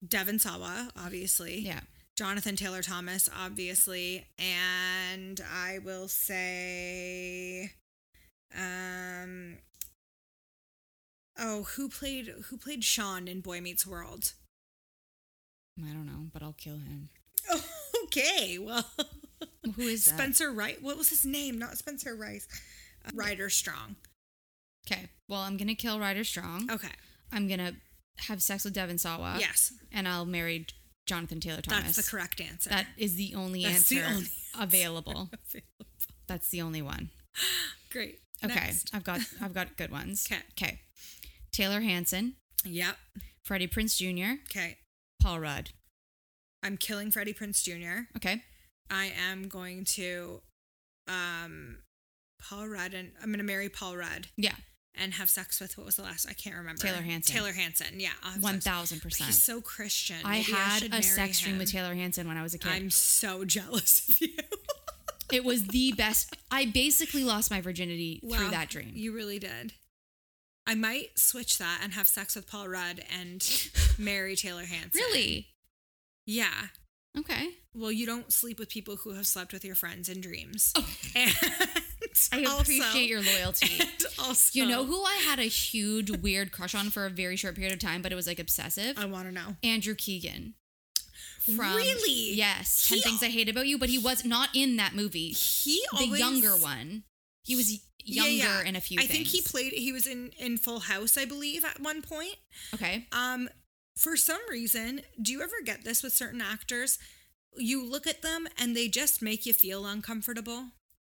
Devon 0.06 0.38
Sawa, 0.38 0.90
obviously. 0.96 1.60
Yeah. 1.60 1.80
Jonathan 2.16 2.56
Taylor 2.56 2.82
Thomas, 2.82 3.28
obviously. 3.36 4.26
And 4.38 5.40
I 5.52 5.78
will 5.84 6.08
say 6.08 7.72
um 8.56 9.58
Oh, 11.38 11.62
who 11.62 11.88
played 11.88 12.28
who 12.46 12.56
played 12.56 12.84
Sean 12.84 13.26
in 13.28 13.40
Boy 13.40 13.60
Meets 13.60 13.86
World? 13.86 14.34
I 15.88 15.92
don't 15.92 16.06
know, 16.06 16.28
but 16.32 16.42
I'll 16.42 16.52
kill 16.54 16.78
him. 16.78 17.08
okay, 18.04 18.58
well 18.58 18.84
Who 19.76 19.82
is 19.82 20.04
that? 20.06 20.14
Spencer 20.14 20.50
Wright. 20.52 20.82
What 20.82 20.96
was 20.98 21.08
his 21.10 21.24
name? 21.24 21.58
Not 21.58 21.76
Spencer 21.78 22.14
Rice. 22.14 22.46
Uh, 23.06 23.10
Ryder 23.14 23.48
Strong. 23.50 23.96
Okay. 24.86 25.08
Well, 25.28 25.40
I'm 25.40 25.56
gonna 25.56 25.74
kill 25.74 25.98
Ryder 26.00 26.24
Strong. 26.24 26.70
Okay. 26.70 26.88
I'm 27.32 27.46
gonna 27.48 27.74
have 28.28 28.42
sex 28.42 28.64
with 28.64 28.74
Devon 28.74 28.98
Sawa. 28.98 29.36
yes, 29.38 29.72
And 29.92 30.06
I'll 30.08 30.26
marry 30.26 30.66
Jonathan 31.06 31.40
Taylor 31.40 31.60
Thomas. 31.62 31.84
that's 31.84 31.96
the 31.96 32.10
correct 32.10 32.40
answer. 32.40 32.70
That 32.70 32.86
is 32.96 33.14
the 33.16 33.34
only 33.34 33.64
That's 33.64 33.88
the 33.88 34.00
answer 34.00 34.14
only 34.14 34.26
available. 34.60 35.30
That's 36.26 36.48
the 36.50 36.60
only 36.62 36.82
one. 36.82 37.10
Great. 37.90 38.18
Okay. 38.44 38.54
Next. 38.54 38.90
I've 38.94 39.04
got 39.04 39.20
I've 39.40 39.54
got 39.54 39.76
good 39.76 39.90
ones. 39.90 40.26
'Kay. 40.26 40.38
Okay. 40.52 40.80
Taylor 41.52 41.80
Hanson, 41.80 42.34
Yep. 42.64 42.96
Freddie 43.42 43.66
Prinze 43.68 43.96
Jr., 43.96 44.40
Okay. 44.50 44.76
Paul 45.20 45.40
Rudd. 45.40 45.70
I'm 46.62 46.76
killing 46.76 47.11
Freddie 47.11 47.33
Prinze 47.35 47.62
Jr. 47.62 48.02
Okay. 48.16 48.42
I 48.90 49.12
am 49.30 49.48
going 49.48 49.85
to, 49.96 50.42
um, 51.09 51.78
Paul 52.42 52.68
Rudd, 52.68 52.94
and 52.94 53.12
I'm 53.20 53.28
going 53.28 53.38
to 53.38 53.44
marry 53.44 53.68
Paul 53.68 53.96
Rudd 53.96 54.28
Yeah. 54.37 54.54
and 54.94 55.14
have 55.14 55.30
sex 55.30 55.61
with 55.61 55.76
what 55.78 55.87
was 55.87 55.96
the 55.96 56.02
last? 56.02 56.26
I 56.28 56.33
can't 56.33 56.56
remember. 56.56 56.83
Taylor 56.83 57.02
Hanson. 57.02 57.35
Taylor 57.37 57.52
Hanson. 57.52 58.00
Yeah. 58.00 58.11
One 58.40 58.61
thousand 58.61 59.00
percent. 59.00 59.28
He's 59.28 59.42
so 59.42 59.61
Christian. 59.61 60.16
I 60.24 60.38
Maybe 60.38 60.52
had 60.52 60.78
should 60.80 60.94
a 60.94 61.02
sex 61.02 61.40
dream 61.40 61.59
with 61.59 61.70
Taylor 61.70 61.94
Hanson 61.94 62.26
when 62.26 62.37
I 62.37 62.42
was 62.42 62.54
a 62.54 62.59
kid. 62.59 62.72
I'm 62.72 62.90
so 62.90 63.44
jealous 63.46 64.09
of 64.09 64.20
you. 64.20 64.35
it 65.33 65.44
was 65.44 65.66
the 65.68 65.92
best. 65.92 66.35
I 66.50 66.64
basically 66.66 67.24
lost 67.24 67.50
my 67.50 67.61
virginity 67.61 68.20
through 68.28 68.50
that 68.50 68.68
dream. 68.70 68.92
You 68.94 69.12
really 69.12 69.38
did. 69.38 69.72
I 70.66 70.74
might 70.74 71.18
switch 71.18 71.58
that 71.58 71.80
and 71.82 71.92
have 71.94 72.06
sex 72.06 72.36
with 72.36 72.46
Paul 72.46 72.68
Rudd 72.68 73.02
and 73.18 73.42
marry 73.98 74.36
Taylor 74.36 74.64
Hanson. 74.64 74.90
really? 74.94 75.48
Yeah. 76.26 76.66
Okay. 77.18 77.48
Well, 77.74 77.90
you 77.90 78.06
don't 78.06 78.32
sleep 78.32 78.58
with 78.60 78.68
people 78.68 78.96
who 78.96 79.14
have 79.14 79.26
slept 79.26 79.52
with 79.52 79.64
your 79.64 79.74
friends 79.74 80.08
in 80.08 80.20
dreams. 80.20 80.72
Oh. 80.76 80.86
And 82.32 82.44
I 82.46 82.50
also- 82.50 82.62
appreciate 82.62 83.08
your 83.08 83.22
loyalty. 83.22 83.80
Also, 84.18 84.50
You 84.58 84.66
know 84.66 84.84
who 84.84 85.02
I 85.02 85.14
had 85.24 85.38
a 85.38 85.44
huge 85.44 86.10
weird 86.10 86.52
crush 86.52 86.74
on 86.74 86.90
for 86.90 87.06
a 87.06 87.10
very 87.10 87.36
short 87.36 87.54
period 87.54 87.72
of 87.72 87.78
time, 87.78 88.02
but 88.02 88.12
it 88.12 88.14
was 88.14 88.26
like 88.26 88.38
obsessive? 88.38 88.98
I 88.98 89.06
want 89.06 89.26
to 89.26 89.32
know. 89.32 89.56
Andrew 89.64 89.94
Keegan. 89.94 90.54
Really? 91.48 92.34
Yes. 92.34 92.86
He- 92.88 93.00
10 93.00 93.02
Things 93.18 93.22
I 93.22 93.28
Hate 93.30 93.48
About 93.48 93.66
You, 93.66 93.78
but 93.78 93.88
he 93.88 93.98
was 93.98 94.24
not 94.24 94.50
in 94.54 94.76
that 94.76 94.94
movie. 94.94 95.28
He 95.30 95.82
The 95.92 96.04
always, 96.04 96.20
younger 96.20 96.50
one. 96.50 97.04
He 97.44 97.56
was 97.56 97.80
y- 98.06 98.14
Yeah, 98.14 98.26
younger 98.26 98.62
yeah. 98.62 98.68
in 98.68 98.76
a 98.76 98.80
few 98.80 98.98
I 98.98 99.02
things. 99.06 99.12
think 99.12 99.26
he 99.28 99.42
played. 99.42 99.72
He 99.72 99.92
was 99.92 100.06
in 100.06 100.30
in 100.38 100.56
Full 100.58 100.80
House, 100.80 101.16
I 101.16 101.24
believe, 101.24 101.64
at 101.64 101.80
one 101.80 102.02
point. 102.02 102.36
Okay. 102.74 103.06
Um, 103.12 103.48
for 103.96 104.16
some 104.16 104.40
reason, 104.50 105.02
do 105.20 105.32
you 105.32 105.42
ever 105.42 105.56
get 105.64 105.84
this 105.84 106.02
with 106.02 106.12
certain 106.12 106.40
actors? 106.40 106.98
You 107.56 107.84
look 107.84 108.06
at 108.06 108.22
them 108.22 108.46
and 108.58 108.76
they 108.76 108.88
just 108.88 109.20
make 109.22 109.44
you 109.44 109.52
feel 109.52 109.84
uncomfortable. 109.86 110.66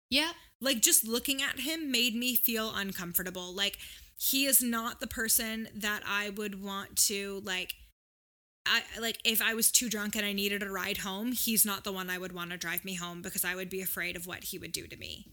Yeah. 0.08 0.32
Like 0.60 0.80
just 0.80 1.06
looking 1.06 1.40
at 1.42 1.60
him 1.60 1.90
made 1.90 2.14
me 2.14 2.34
feel 2.34 2.72
uncomfortable. 2.74 3.54
Like 3.54 3.78
he 4.18 4.44
is 4.46 4.62
not 4.62 5.00
the 5.00 5.06
person 5.06 5.68
that 5.74 6.02
I 6.06 6.30
would 6.30 6.62
want 6.62 6.96
to 7.08 7.42
like 7.44 7.74
I 8.66 8.82
like 9.00 9.18
if 9.24 9.40
I 9.40 9.54
was 9.54 9.70
too 9.70 9.88
drunk 9.88 10.16
and 10.16 10.24
I 10.26 10.32
needed 10.32 10.62
a 10.62 10.70
ride 10.70 10.98
home, 10.98 11.32
he's 11.32 11.64
not 11.64 11.84
the 11.84 11.92
one 11.92 12.10
I 12.10 12.18
would 12.18 12.32
want 12.32 12.50
to 12.50 12.56
drive 12.58 12.84
me 12.84 12.94
home 12.94 13.22
because 13.22 13.44
I 13.44 13.54
would 13.54 13.70
be 13.70 13.80
afraid 13.80 14.16
of 14.16 14.26
what 14.26 14.44
he 14.44 14.58
would 14.58 14.72
do 14.72 14.86
to 14.86 14.96
me. 14.96 15.26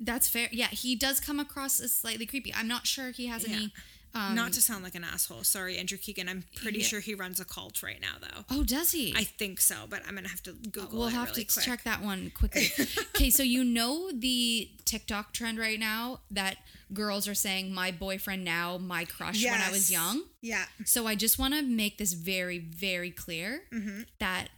That's 0.00 0.28
fair. 0.28 0.48
Yeah, 0.50 0.68
he 0.68 0.96
does 0.96 1.20
come 1.20 1.38
across 1.38 1.78
as 1.78 1.92
slightly 1.92 2.24
creepy. 2.26 2.52
I'm 2.54 2.66
not 2.68 2.86
sure 2.86 3.10
he 3.10 3.26
has 3.26 3.44
any. 3.44 3.72
Um, 4.12 4.34
not 4.34 4.52
to 4.54 4.60
sound 4.60 4.82
like 4.82 4.96
an 4.96 5.04
asshole. 5.04 5.44
Sorry, 5.44 5.78
Andrew 5.78 5.96
Keegan. 5.96 6.28
I'm 6.28 6.42
pretty 6.56 6.80
Yeah. 6.80 6.86
sure 6.86 6.98
he 7.00 7.14
runs 7.14 7.38
a 7.38 7.44
cult 7.44 7.80
right 7.80 8.00
now 8.00 8.14
though. 8.20 8.44
Oh, 8.50 8.64
does 8.64 8.90
he? 8.90 9.14
I 9.16 9.22
think 9.22 9.60
so, 9.60 9.84
but 9.88 10.02
I'm 10.08 10.16
gonna 10.16 10.28
have 10.28 10.42
to 10.44 10.52
Google 10.54 10.98
we'll 10.98 11.08
have 11.10 11.28
really 11.28 11.44
to 11.44 11.52
quick. 11.52 11.64
check 11.64 11.84
that 11.84 12.02
one 12.02 12.30
quickly. 12.34 12.72
okay, 13.14 13.30
so 13.30 13.44
you 13.44 13.62
know 13.62 14.10
the 14.12 14.68
TikTok 14.84 15.32
trend 15.32 15.58
right 15.58 15.78
now 15.78 16.22
that 16.32 16.56
girls 16.92 17.28
are 17.28 17.36
saying 17.36 17.72
my 17.72 17.92
boyfriend 17.92 18.44
now, 18.44 18.78
my 18.78 19.04
crush 19.04 19.44
when 19.44 19.60
I 19.60 19.70
was 19.70 19.92
young. 19.92 20.22
Yeah. 20.42 20.64
So 20.84 21.06
I 21.06 21.14
just 21.14 21.38
want 21.38 21.54
to 21.54 21.62
make 21.62 21.98
this 21.98 22.14
very, 22.14 22.58
very 22.58 23.12
clear 23.12 23.62
Mm-hmm. 23.72 24.00
that 24.18 24.48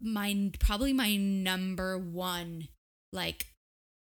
my 0.00 0.50
probably 0.58 0.92
my 0.92 1.14
number 1.16 1.96
one, 1.96 2.68
like, 3.12 3.46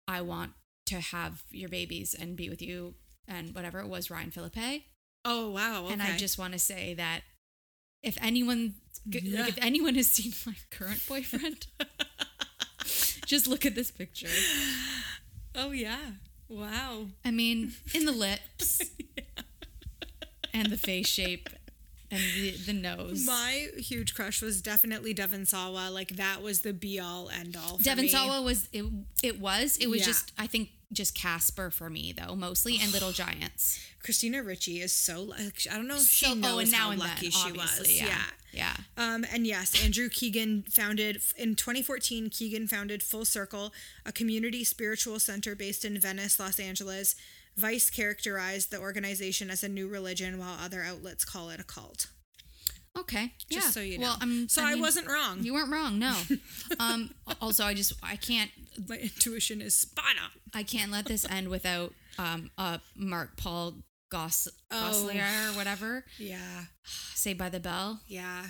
I 0.09 0.21
want 0.21 0.53
to 0.87 1.01
have 1.01 1.43
your 1.51 1.69
babies 1.69 2.15
and 2.19 2.37
be 2.37 2.49
with 2.49 2.63
you 2.63 2.95
and 3.27 3.55
whatever 3.55 3.81
it 3.81 3.89
was 3.89 4.11
Ryan 4.11 4.31
Phillippe. 4.31 4.83
Oh 5.25 5.51
wow. 5.51 5.85
Okay. 5.85 5.93
And 5.95 6.03
I 6.03 6.17
just 6.17 6.39
want 6.39 6.53
to 6.53 6.59
say 6.59 6.95
that 6.95 7.23
if 8.03 8.17
anyone, 8.23 8.75
Yeah. 9.05 9.41
like, 9.41 9.49
if 9.51 9.59
anyone 9.65 9.95
has 9.97 10.07
seen 10.09 10.33
my 10.47 10.55
current 10.71 11.03
boyfriend, 11.09 11.67
just 13.27 13.49
look 13.49 13.67
at 13.67 13.75
this 13.75 13.91
picture. 13.91 14.29
Oh 15.55 15.73
yeah. 15.73 15.99
Wow. 16.49 17.07
I 17.25 17.33
mean, 17.33 17.73
in 17.93 18.05
the 18.05 18.13
lips 18.13 18.81
and 20.55 20.69
the 20.71 20.77
face 20.77 21.09
shape 21.09 21.49
and 22.11 22.21
the, 22.21 22.51
the 22.67 22.73
nose. 22.73 23.27
My 23.27 23.69
huge 23.77 24.15
crush 24.15 24.41
was 24.43 24.61
definitely 24.63 25.13
Devon 25.15 25.47
Sawa. 25.47 25.91
Like 25.91 26.11
that 26.17 26.43
was 26.43 26.61
the 26.63 26.73
be 26.73 26.99
all 27.01 27.29
end 27.31 27.57
all. 27.57 27.79
Devon 27.79 28.05
me. 28.05 28.09
Sawa 28.11 28.43
was 28.43 28.69
it, 28.73 28.85
it 29.23 29.41
was 29.41 29.77
it 29.79 29.89
was 29.89 30.01
Yeah. 30.01 30.07
just 30.07 30.33
I 30.39 30.47
think 30.47 30.71
just 30.93 31.15
Casper 31.17 31.71
for 31.71 31.91
me 31.91 32.13
though 32.17 32.37
mostly 32.37 32.79
and 32.81 32.93
Little 32.93 33.13
Giants. 33.25 33.81
Christina 34.03 34.43
Ricci 34.43 34.81
is 34.81 34.93
so 34.93 35.23
like 35.23 35.67
I 35.71 35.75
don't 35.75 35.89
know 35.89 35.95
if 35.97 36.03
So- 36.03 36.29
she 36.29 36.35
knows 36.37 36.53
oh, 36.55 36.59
and 36.61 36.71
now 36.71 36.91
how 36.93 36.97
lucky 36.97 37.29
then, 37.29 37.31
she 37.33 37.53
was. 37.53 37.79
obviously, 37.79 37.97
Yeah. 38.07 38.23
yeah. 38.53 38.77
Um, 38.97 39.25
and 39.33 39.47
yes, 39.47 39.85
Andrew 39.85 40.09
Keegan 40.09 40.65
founded 40.71 41.21
in 41.37 41.57
2014. 41.57 42.31
Keegan 42.31 42.69
founded 42.69 43.03
Full 43.03 43.25
Circle, 43.25 43.73
a 44.07 44.13
community 44.13 44.63
spiritual 44.63 45.19
center 45.19 45.57
based 45.57 45.85
in 45.85 45.99
Venice, 45.99 46.39
Los 46.39 46.61
Angeles. 46.61 47.17
Vice 47.57 47.89
characterized 47.91 48.71
the 48.71 48.79
organization 48.79 49.51
as 49.51 49.63
a 49.65 49.69
new 49.69 49.89
religion, 49.89 50.39
while 50.39 50.59
other 50.63 50.83
outlets 50.83 51.25
call 51.25 51.49
it 51.51 51.61
a 51.61 51.65
cult. 51.65 52.09
Okay. 52.99 53.33
Just 53.51 53.67
yeah. 53.67 53.71
so 53.71 53.81
you 53.81 53.99
know. 53.99 54.07
Well, 54.07 54.19
I'm 54.21 54.49
so 54.49 54.63
I, 54.63 54.73
mean, 54.73 54.81
wasn't 54.83 55.09
wrong. 55.09 55.43
You 55.43 55.55
weren't 55.55 55.71
wrong. 55.73 55.99
No. 55.99 56.17
um. 56.81 57.11
Also, 57.41 57.65
I 57.65 57.75
just 57.75 57.93
I 58.03 58.17
can't 58.17 58.51
My 58.89 58.97
intuition 58.97 59.61
is 59.61 59.75
spot 59.75 60.17
on. 60.23 60.31
I 60.55 60.63
can't 60.63 60.91
let 60.91 61.07
this 61.07 61.27
end 61.29 61.49
without 61.49 61.93
um 62.19 62.51
uh 62.57 62.79
Mark 62.95 63.37
Paul 63.37 63.75
Goss 64.11 64.49
Oh. 64.71 64.75
Gosselaar 65.11 65.51
or 65.53 65.57
whatever. 65.57 66.05
Yeah, 66.19 66.65
Saved 67.15 67.39
by 67.39 67.49
the 67.49 67.61
Bell. 67.61 68.01
yeah. 68.07 68.47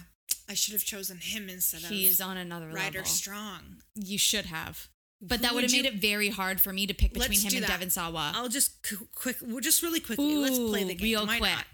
I 0.48 0.54
should 0.54 0.74
have 0.74 0.84
chosen 0.84 1.18
him 1.18 1.48
instead 1.48 1.82
of 1.82 1.88
He 1.88 2.06
is 2.06 2.20
on 2.20 2.36
another 2.36 2.68
Ryder 2.68 2.98
level. 2.98 3.04
Strong. 3.10 3.78
You 3.96 4.16
should 4.16 4.46
have. 4.46 4.88
But 5.20 5.40
that 5.42 5.54
would 5.54 5.62
have 5.62 5.72
made 5.72 5.86
it 5.86 5.94
very 5.94 6.28
hard 6.28 6.60
for 6.60 6.72
me 6.72 6.86
to 6.86 6.92
pick 6.94 7.14
between 7.14 7.40
him 7.40 7.54
and 7.54 7.62
that. 7.64 7.68
Devon 7.70 7.90
Sawa. 7.90 8.32
I'll 8.34 8.48
just 8.50 8.82
qu- 8.82 9.08
quick, 9.14 9.36
well, 9.42 9.60
just 9.60 9.82
really 9.82 9.98
quickly. 10.00 10.36
let's 10.36 10.58
play 10.58 10.84
the 10.84 10.94
game. 10.94 11.04
real 11.04 11.26
Why 11.26 11.38
quick. 11.38 11.50
not? 11.52 11.66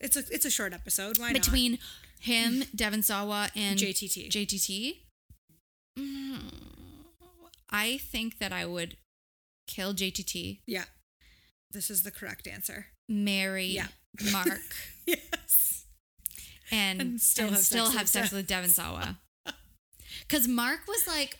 It's 0.00 0.16
a 0.16 0.22
it's 0.30 0.44
a 0.44 0.50
short 0.50 0.72
episode. 0.72 1.18
Why 1.18 1.32
not? 1.32 1.42
Between 1.42 1.78
him, 2.20 2.64
Devon 2.74 3.02
Sawa, 3.02 3.48
and 3.56 3.78
JTT. 3.78 4.28
JTT. 4.30 4.96
Mm, 5.98 6.52
I 7.70 7.98
think 7.98 8.38
that 8.38 8.52
I 8.52 8.64
would 8.66 8.96
kill 9.66 9.92
JTT. 9.94 10.60
Yeah, 10.66 10.84
this 11.70 11.90
is 11.90 12.02
the 12.02 12.10
correct 12.10 12.46
answer. 12.46 12.86
marry 13.08 13.66
Yeah. 13.66 13.88
Mark, 14.32 14.60
Yes. 15.06 15.86
and, 16.70 17.00
And 17.00 17.10
and 17.10 17.20
still 17.20 17.54
still, 17.56 17.84
have 17.86 17.94
have, 17.94 18.08
sex 18.08 18.26
sex, 18.30 18.32
with 18.32 18.46
Devon 18.46 18.70
Sawa. 18.70 19.18
Because 20.28 20.46
Mark 20.48 20.80
was 20.88 21.06
like, 21.06 21.38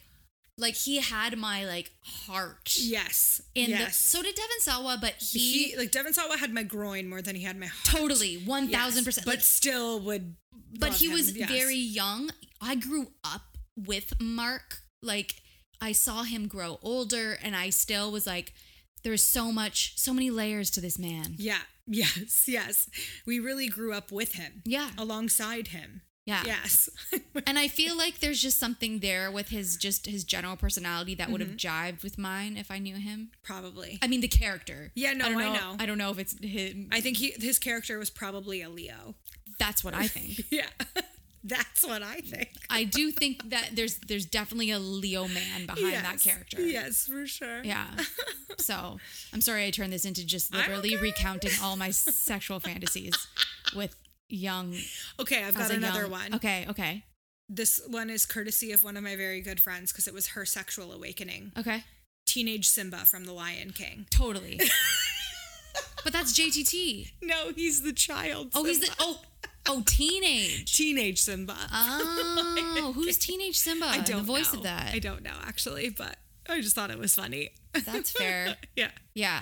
like 0.58 0.74
he 0.74 0.98
had 1.00 1.36
my 1.36 1.64
like 1.66 1.90
heart 2.02 2.76
Yes. 2.78 3.40
in 3.54 3.66
the. 3.70 3.78
yes. 3.78 3.96
So 3.96 4.22
did 4.22 4.34
Devon 4.34 4.60
Sawa, 4.60 4.98
but 5.00 5.14
he, 5.18 5.68
he, 5.70 5.76
like 5.76 5.90
Devon 5.90 6.12
Sawa 6.12 6.36
had 6.36 6.52
my 6.54 6.62
groin 6.62 7.08
more 7.08 7.22
than 7.22 7.34
he 7.36 7.42
had 7.42 7.58
my 7.58 7.66
heart. 7.66 7.84
totally 7.84 8.36
one 8.36 8.68
Yes, 8.68 8.80
thousand 8.80 9.04
percent. 9.04 9.24
But 9.26 9.36
Like, 9.36 9.40
still 9.44 10.00
would. 10.00 10.36
but 10.78 10.92
he 10.94 11.06
him, 11.06 11.12
was 11.12 11.36
yes. 11.36 11.50
very 11.50 11.76
young. 11.76 12.30
I 12.60 12.76
grew 12.76 13.08
up 13.24 13.42
with 13.76 14.20
Mark. 14.20 14.78
Like 15.02 15.34
I 15.80 15.92
saw 15.92 16.22
him 16.22 16.46
grow 16.48 16.78
older, 16.82 17.36
and 17.42 17.54
I 17.56 17.70
still 17.70 18.10
was 18.12 18.26
like, 18.26 18.54
there's 19.02 19.22
so 19.24 19.52
much, 19.52 19.94
so 19.98 20.14
many 20.14 20.30
layers 20.30 20.70
to 20.70 20.80
this 20.80 20.98
man. 20.98 21.34
Yeah. 21.38 21.58
Yes. 21.86 22.44
Yes. 22.48 22.88
We 23.26 23.38
really 23.40 23.68
grew 23.68 23.92
up 23.92 24.10
with 24.10 24.36
him. 24.36 24.62
Yeah. 24.64 24.88
Alongside 24.96 25.68
him. 25.68 26.00
Yeah. 26.26 26.42
Yes. 26.46 26.88
And 27.46 27.58
I 27.58 27.68
feel 27.68 27.96
like 27.96 28.20
there's 28.20 28.40
just 28.40 28.58
something 28.58 29.00
there 29.00 29.30
with 29.30 29.48
his 29.48 29.76
just 29.76 30.06
his 30.06 30.24
general 30.24 30.56
personality 30.56 31.14
that 31.16 31.30
would 31.30 31.40
have 31.40 31.50
Mm-hmm. 31.50 31.96
jived 31.96 32.02
with 32.02 32.16
mine 32.16 32.56
if 32.56 32.70
I 32.70 32.78
knew 32.78 32.96
him. 32.96 33.30
Probably. 33.42 33.98
I 34.02 34.06
mean, 34.06 34.20
the 34.20 34.28
character. 34.28 34.92
Yeah, 34.94 35.12
no, 35.12 35.26
I, 35.26 35.28
don't 35.32 35.40
I 35.42 35.44
know, 35.46 35.52
know. 35.52 35.76
I 35.80 35.86
don't 35.86 35.98
know 35.98 36.10
if 36.10 36.18
it's 36.18 36.38
him. 36.42 36.88
I 36.92 37.00
think 37.00 37.18
he 37.18 37.32
his 37.38 37.58
character 37.58 37.98
was 37.98 38.08
probably 38.10 38.62
a 38.62 38.70
Leo. 38.70 39.14
That's 39.58 39.84
what 39.84 39.94
I 39.94 40.06
think. 40.08 40.46
Yeah. 40.50 40.68
That's 41.46 41.84
what 41.86 42.02
I 42.02 42.20
think. 42.20 42.48
I 42.70 42.84
do 42.84 43.10
think 43.10 43.50
that 43.50 43.70
there's 43.74 43.98
there's 43.98 44.24
definitely 44.24 44.70
a 44.70 44.78
Leo 44.78 45.28
man 45.28 45.66
behind 45.66 45.92
that 46.04 46.18
character. 46.22 46.62
Yes, 46.62 47.06
for 47.06 47.26
sure. 47.26 47.62
Yeah. 47.62 47.86
So 48.56 48.98
I'm 49.34 49.42
sorry 49.42 49.66
I 49.66 49.70
turned 49.70 49.92
this 49.92 50.06
into 50.06 50.24
just 50.24 50.54
literally 50.54 50.94
okay. 50.94 51.02
recounting 51.02 51.50
all 51.62 51.76
my 51.76 51.90
sexual 51.90 52.60
fantasies 52.60 53.14
with 53.76 53.94
young. 54.28 54.76
Okay, 55.20 55.44
I've 55.44 55.54
got 55.56 55.70
another 55.70 56.02
young- 56.02 56.10
one. 56.10 56.34
Okay. 56.34 56.66
Okay. 56.68 57.04
this 57.48 57.80
one 57.88 58.08
is 58.10 58.24
courtesy 58.26 58.72
of 58.72 58.82
one 58.82 58.96
of 58.96 59.02
my 59.02 59.16
very 59.16 59.40
good 59.40 59.60
friends 59.60 59.92
because 59.92 60.06
it 60.08 60.14
was 60.14 60.28
her 60.28 60.44
sexual 60.46 60.92
awakening. 60.92 61.52
Okay. 61.58 61.84
Teenage 62.26 62.66
Simba 62.68 62.98
from 63.04 63.24
The 63.26 63.32
Lion 63.32 63.70
King. 63.70 64.06
Totally. 64.10 64.58
but 66.04 66.12
that's 66.12 66.32
JTT. 66.32 67.12
No, 67.22 67.50
he's 67.54 67.82
the 67.82 67.92
child. 67.92 68.52
Oh, 68.54 68.64
he's 68.64 68.80
the 68.80 68.90
oh 68.98 69.20
oh 69.66 69.82
teenage. 69.86 70.74
teenage 70.74 71.20
Simba. 71.20 71.54
Oh, 71.72 72.92
who's 72.94 73.18
teenage 73.26 73.58
Simba? 73.58 73.86
I 73.86 74.00
don't 74.00 74.18
the 74.18 74.22
voice 74.22 74.52
know. 74.52 74.58
of 74.60 74.64
that. 74.64 74.94
I 74.94 74.98
don't 74.98 75.22
know 75.22 75.36
actually, 75.44 75.90
but 75.90 76.16
I 76.48 76.60
just 76.60 76.74
thought 76.74 76.90
it 76.90 76.98
was 76.98 77.14
funny. 77.14 77.50
That's 77.72 78.10
fair. 78.10 78.56
yeah. 78.76 78.90
Yeah. 79.14 79.40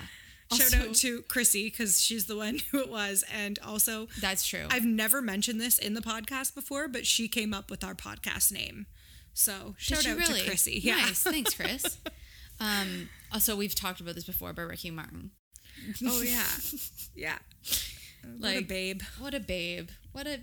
Shout 0.57 0.75
out 0.75 0.95
to 0.97 1.23
Chrissy 1.23 1.65
because 1.71 2.01
she's 2.01 2.27
the 2.27 2.37
one 2.37 2.59
who 2.71 2.81
it 2.81 2.89
was, 2.91 3.25
and 3.33 3.59
also 3.65 4.09
That's 4.21 4.45
true. 4.47 4.67
I've 4.71 4.85
never 4.85 5.21
mentioned 5.23 5.61
this 5.61 5.79
in 5.79 5.95
the 5.95 6.01
podcast 6.01 6.55
before, 6.55 6.89
but 6.89 7.07
she 7.07 7.29
came 7.29 7.53
up 7.55 7.71
with 7.71 7.83
our 7.85 7.95
podcast 7.95 8.53
name. 8.53 8.87
So 9.35 9.75
shout 9.79 10.07
out 10.07 10.19
really? 10.19 10.41
to 10.41 10.47
Chrissy. 10.47 10.81
Yeah. 10.83 10.97
Nice. 10.97 11.23
Thanks, 11.23 11.55
Chris. 11.59 11.99
um, 12.61 13.09
also, 13.33 13.57
we've 13.57 13.75
talked 13.75 14.01
about 14.01 14.15
this 14.15 14.25
before, 14.25 14.53
but 14.53 14.63
Ricky 14.63 14.91
Martin. 14.91 15.31
oh 16.07 16.23
yeah. 16.23 16.45
Yeah. 17.15 17.39
Like 18.39 18.57
a 18.59 18.63
babe. 18.63 19.03
What 19.19 19.35
a 19.35 19.41
babe. 19.41 19.89
What 20.13 20.27
a. 20.27 20.41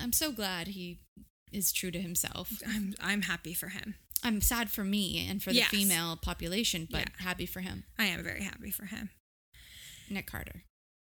I'm 0.00 0.12
so 0.12 0.32
glad 0.32 0.68
he 0.68 1.00
is 1.52 1.72
true 1.72 1.90
to 1.90 2.00
himself. 2.00 2.62
I'm 2.66 2.94
I'm 3.00 3.22
happy 3.22 3.52
for 3.54 3.68
him. 3.68 3.94
I'm 4.22 4.40
sad 4.40 4.70
for 4.70 4.84
me 4.84 5.26
and 5.28 5.42
for 5.42 5.50
the 5.50 5.56
Yes. 5.56 5.68
female 5.70 6.16
population, 6.16 6.86
but 6.90 7.00
Yeah. 7.00 7.24
happy 7.24 7.46
for 7.46 7.60
him. 7.60 7.84
I 7.98 8.04
am 8.06 8.22
very 8.22 8.42
happy 8.42 8.70
for 8.70 8.86
him. 8.86 9.10
Nick 10.10 10.26
Carter. 10.30 10.62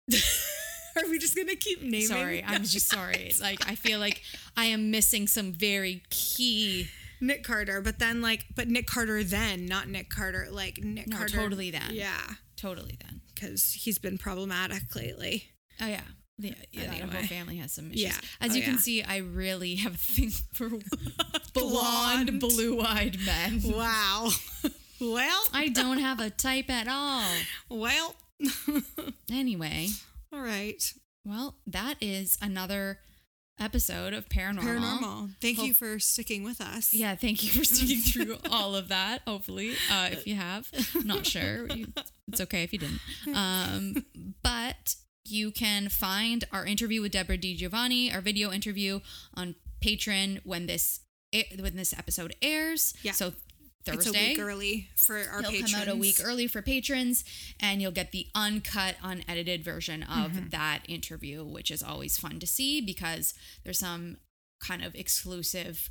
Are 0.95 1.09
we 1.09 1.17
just 1.17 1.35
gonna 1.35 1.55
keep 1.55 1.81
naming? 1.81 2.01
Sorry, 2.07 2.43
I'm 2.45 2.63
just 2.63 2.87
sorry. 2.89 3.31
Like 3.41 3.67
I 3.67 3.75
feel 3.75 3.99
like 3.99 4.21
I 4.55 4.65
am 4.65 4.91
missing 4.91 5.27
some 5.27 5.51
very 5.53 6.03
key. 6.09 6.87
Nick 7.21 7.43
Carter, 7.45 7.79
but 7.81 7.99
then 7.99 8.21
like, 8.21 8.45
but 8.53 8.67
Nick 8.67 8.85
Carter 8.85 9.23
then, 9.23 9.65
not 9.65 9.87
Nick 9.87 10.09
Carter, 10.09 10.47
like 10.51 10.79
Nick 10.83 11.07
No, 11.07 11.17
Carter. 11.17 11.37
totally 11.37 11.71
then. 11.71 11.91
Yeah, 11.91 12.19
Totally 12.57 12.97
then. 13.01 13.21
because 13.33 13.71
he's 13.71 13.97
been 13.97 14.17
problematic 14.17 14.93
lately. 14.95 15.45
Oh 15.81 15.87
yeah. 15.87 16.01
Yeah, 16.37 16.53
yeah 16.71 16.81
Anyway. 16.83 17.09
whole 17.13 17.23
family 17.23 17.57
has 17.57 17.71
some 17.71 17.91
issues. 17.91 18.01
Yeah. 18.03 18.17
As 18.41 18.51
Oh, 18.51 18.55
you 18.55 18.61
can 18.63 18.73
yeah. 18.73 18.79
see, 18.79 19.03
I 19.03 19.17
really 19.17 19.75
have 19.75 19.93
a 19.93 19.97
thing 19.97 20.31
for 20.53 20.67
blonde, 21.53 22.39
Blonde. 22.39 22.39
blue-eyed 22.39 23.17
men. 23.25 23.61
Wow. 23.63 24.29
well, 24.99 25.43
I 25.53 25.69
don't 25.69 25.99
have 25.99 26.19
a 26.19 26.29
type 26.29 26.69
at 26.69 26.87
all. 26.89 27.23
well. 27.69 28.15
Anyway, 29.31 29.87
All 30.31 30.41
right. 30.41 30.93
well, 31.25 31.55
that 31.65 31.95
is 32.01 32.37
another 32.41 32.99
episode 33.59 34.13
of 34.13 34.27
Paranormal. 34.29 34.61
Paranormal. 34.61 35.29
Thank 35.41 35.63
you 35.63 35.73
for 35.73 35.99
sticking 35.99 36.43
with 36.43 36.59
us. 36.61 36.93
Yeah, 36.93 37.15
thank 37.15 37.43
you 37.43 37.49
for 37.51 37.63
sticking 37.63 37.97
through 38.01 38.37
all 38.51 38.75
of 38.75 38.89
that. 38.89 39.21
Hopefully, 39.25 39.71
uh, 39.91 40.09
if 40.11 40.27
you 40.27 40.35
have, 40.35 40.67
not 41.03 41.25
sure, 41.25 41.67
it's 42.27 42.41
okay 42.41 42.63
if 42.63 42.73
you 42.73 42.79
didn't. 42.79 42.99
Um, 43.33 44.05
but 44.43 44.95
you 45.25 45.51
can 45.51 45.89
find 45.89 46.43
our 46.51 46.65
interview 46.65 47.01
with 47.01 47.13
Deborah 47.13 47.37
Di 47.37 47.55
Giovanni, 47.55 48.11
our 48.13 48.21
video 48.21 48.51
interview 48.51 48.99
on 49.35 49.55
Patreon 49.83 50.41
when 50.43 50.67
this 50.67 50.99
when 51.59 51.75
this 51.75 51.93
episode 51.97 52.35
airs. 52.41 52.93
Yeah. 53.01 53.13
So 53.13 53.33
It's 53.85 54.07
a 54.07 54.11
week 54.11 54.39
early 54.39 54.87
for 54.95 55.15
our 55.17 55.41
He'll 55.41 55.51
patrons. 55.51 55.71
come 55.73 55.81
out 55.81 55.87
a 55.87 55.95
week 55.95 56.17
early 56.23 56.47
for 56.47 56.61
patrons, 56.61 57.23
and 57.59 57.81
you'll 57.81 57.91
get 57.91 58.11
the 58.11 58.27
uncut, 58.33 58.95
unedited 59.03 59.63
version 59.63 60.03
of 60.03 60.31
Mm-hmm. 60.31 60.49
that 60.49 60.81
interview, 60.87 61.43
which 61.43 61.69
is 61.69 61.83
always 61.83 62.17
fun 62.17 62.39
to 62.39 62.47
see 62.47 62.79
because 62.81 63.33
there's 63.63 63.79
some 63.79 64.17
kind 64.61 64.83
of 64.83 64.95
exclusive, 64.95 65.89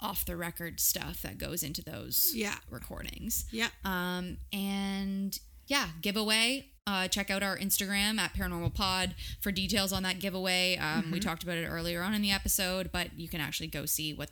off 0.00 0.24
the 0.24 0.36
record 0.36 0.80
stuff 0.80 1.22
that 1.22 1.38
goes 1.38 1.62
into 1.62 1.82
those 1.82 2.32
Yeah. 2.34 2.56
recordings. 2.68 3.46
Yeah. 3.52 3.68
Um, 3.84 4.38
and 4.52 5.38
yeah, 5.68 5.88
giveaway. 6.00 6.66
Uh, 6.88 7.06
check 7.06 7.30
out 7.30 7.44
our 7.44 7.56
Instagram 7.56 8.18
at 8.18 8.34
Paranormal 8.34 8.74
Pod 8.74 9.14
for 9.40 9.52
details 9.52 9.92
on 9.92 10.02
that 10.02 10.18
giveaway. 10.18 10.76
Um, 10.76 11.02
Mm-hmm. 11.04 11.12
We 11.12 11.20
talked 11.20 11.44
about 11.44 11.56
it 11.56 11.66
earlier 11.66 12.02
on 12.02 12.12
in 12.14 12.20
the 12.22 12.32
episode, 12.32 12.90
but 12.90 13.16
you 13.16 13.28
can 13.28 13.40
actually 13.40 13.68
go 13.68 13.86
see 13.86 14.12
what 14.12 14.30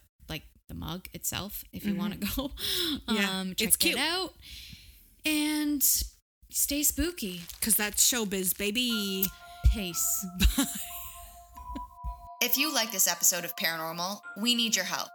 the 0.71 0.75
mug 0.75 1.09
itself 1.13 1.65
if 1.73 1.85
you 1.85 1.95
want 1.95 2.15
to 2.15 2.19
go. 2.19 2.49
Mm-hmm. 2.49 3.15
Yeah, 3.17 3.41
um, 3.41 3.49
check 3.55 3.69
it's 3.69 3.77
cute. 3.77 3.97
it 3.97 4.01
out 4.01 4.33
and 5.27 5.83
stay 6.51 6.83
spooky. 6.83 7.43
Because 7.59 7.75
that's 7.77 8.11
showbiz, 8.11 8.57
baby. 8.57 9.27
Peace. 9.75 10.27
If 12.43 12.57
you 12.57 12.73
like 12.73 12.91
this 12.91 13.07
episode 13.07 13.45
of 13.45 13.55
Paranormal, 13.57 14.19
we 14.39 14.55
need 14.55 14.75
your 14.75 14.87
help. 14.87 15.11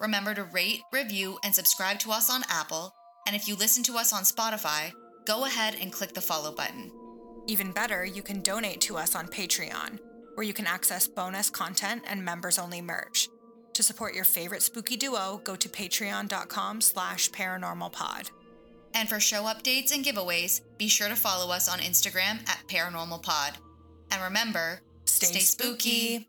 Remember 0.00 0.32
to 0.32 0.44
rate, 0.44 0.80
review, 0.90 1.38
and 1.44 1.54
subscribe 1.54 1.98
to 1.98 2.12
us 2.12 2.30
on 2.30 2.44
Apple. 2.48 2.94
And 3.26 3.36
if 3.36 3.46
you 3.46 3.56
listen 3.56 3.82
to 3.84 3.98
us 3.98 4.10
on 4.10 4.22
Spotify, 4.22 4.90
go 5.26 5.44
ahead 5.44 5.76
and 5.78 5.92
click 5.92 6.14
the 6.14 6.22
follow 6.22 6.50
button. 6.50 6.90
Even 7.46 7.72
better, 7.72 8.06
you 8.06 8.22
can 8.22 8.40
donate 8.40 8.80
to 8.80 8.96
us 8.96 9.14
on 9.14 9.28
Patreon, 9.28 9.98
where 10.34 10.46
you 10.46 10.54
can 10.54 10.66
access 10.66 11.06
bonus 11.06 11.50
content 11.50 12.04
and 12.08 12.24
members-only 12.24 12.80
merch. 12.80 13.28
To 13.74 13.82
support 13.82 14.14
your 14.14 14.24
favorite 14.24 14.62
spooky 14.62 14.96
duo, 14.96 15.40
go 15.44 15.56
to 15.56 15.68
patreon.com 15.68 16.80
slash 16.80 17.30
paranormalpod. 17.30 18.30
And 18.94 19.08
for 19.08 19.18
show 19.18 19.44
updates 19.44 19.94
and 19.94 20.04
giveaways, 20.04 20.60
be 20.76 20.88
sure 20.88 21.08
to 21.08 21.16
follow 21.16 21.52
us 21.52 21.68
on 21.68 21.78
Instagram 21.78 22.46
at 22.48 22.62
Paranormal 22.68 23.22
Pod. 23.22 23.56
And 24.10 24.22
remember, 24.22 24.82
Stay 25.06 25.38
spooky. 25.40 26.28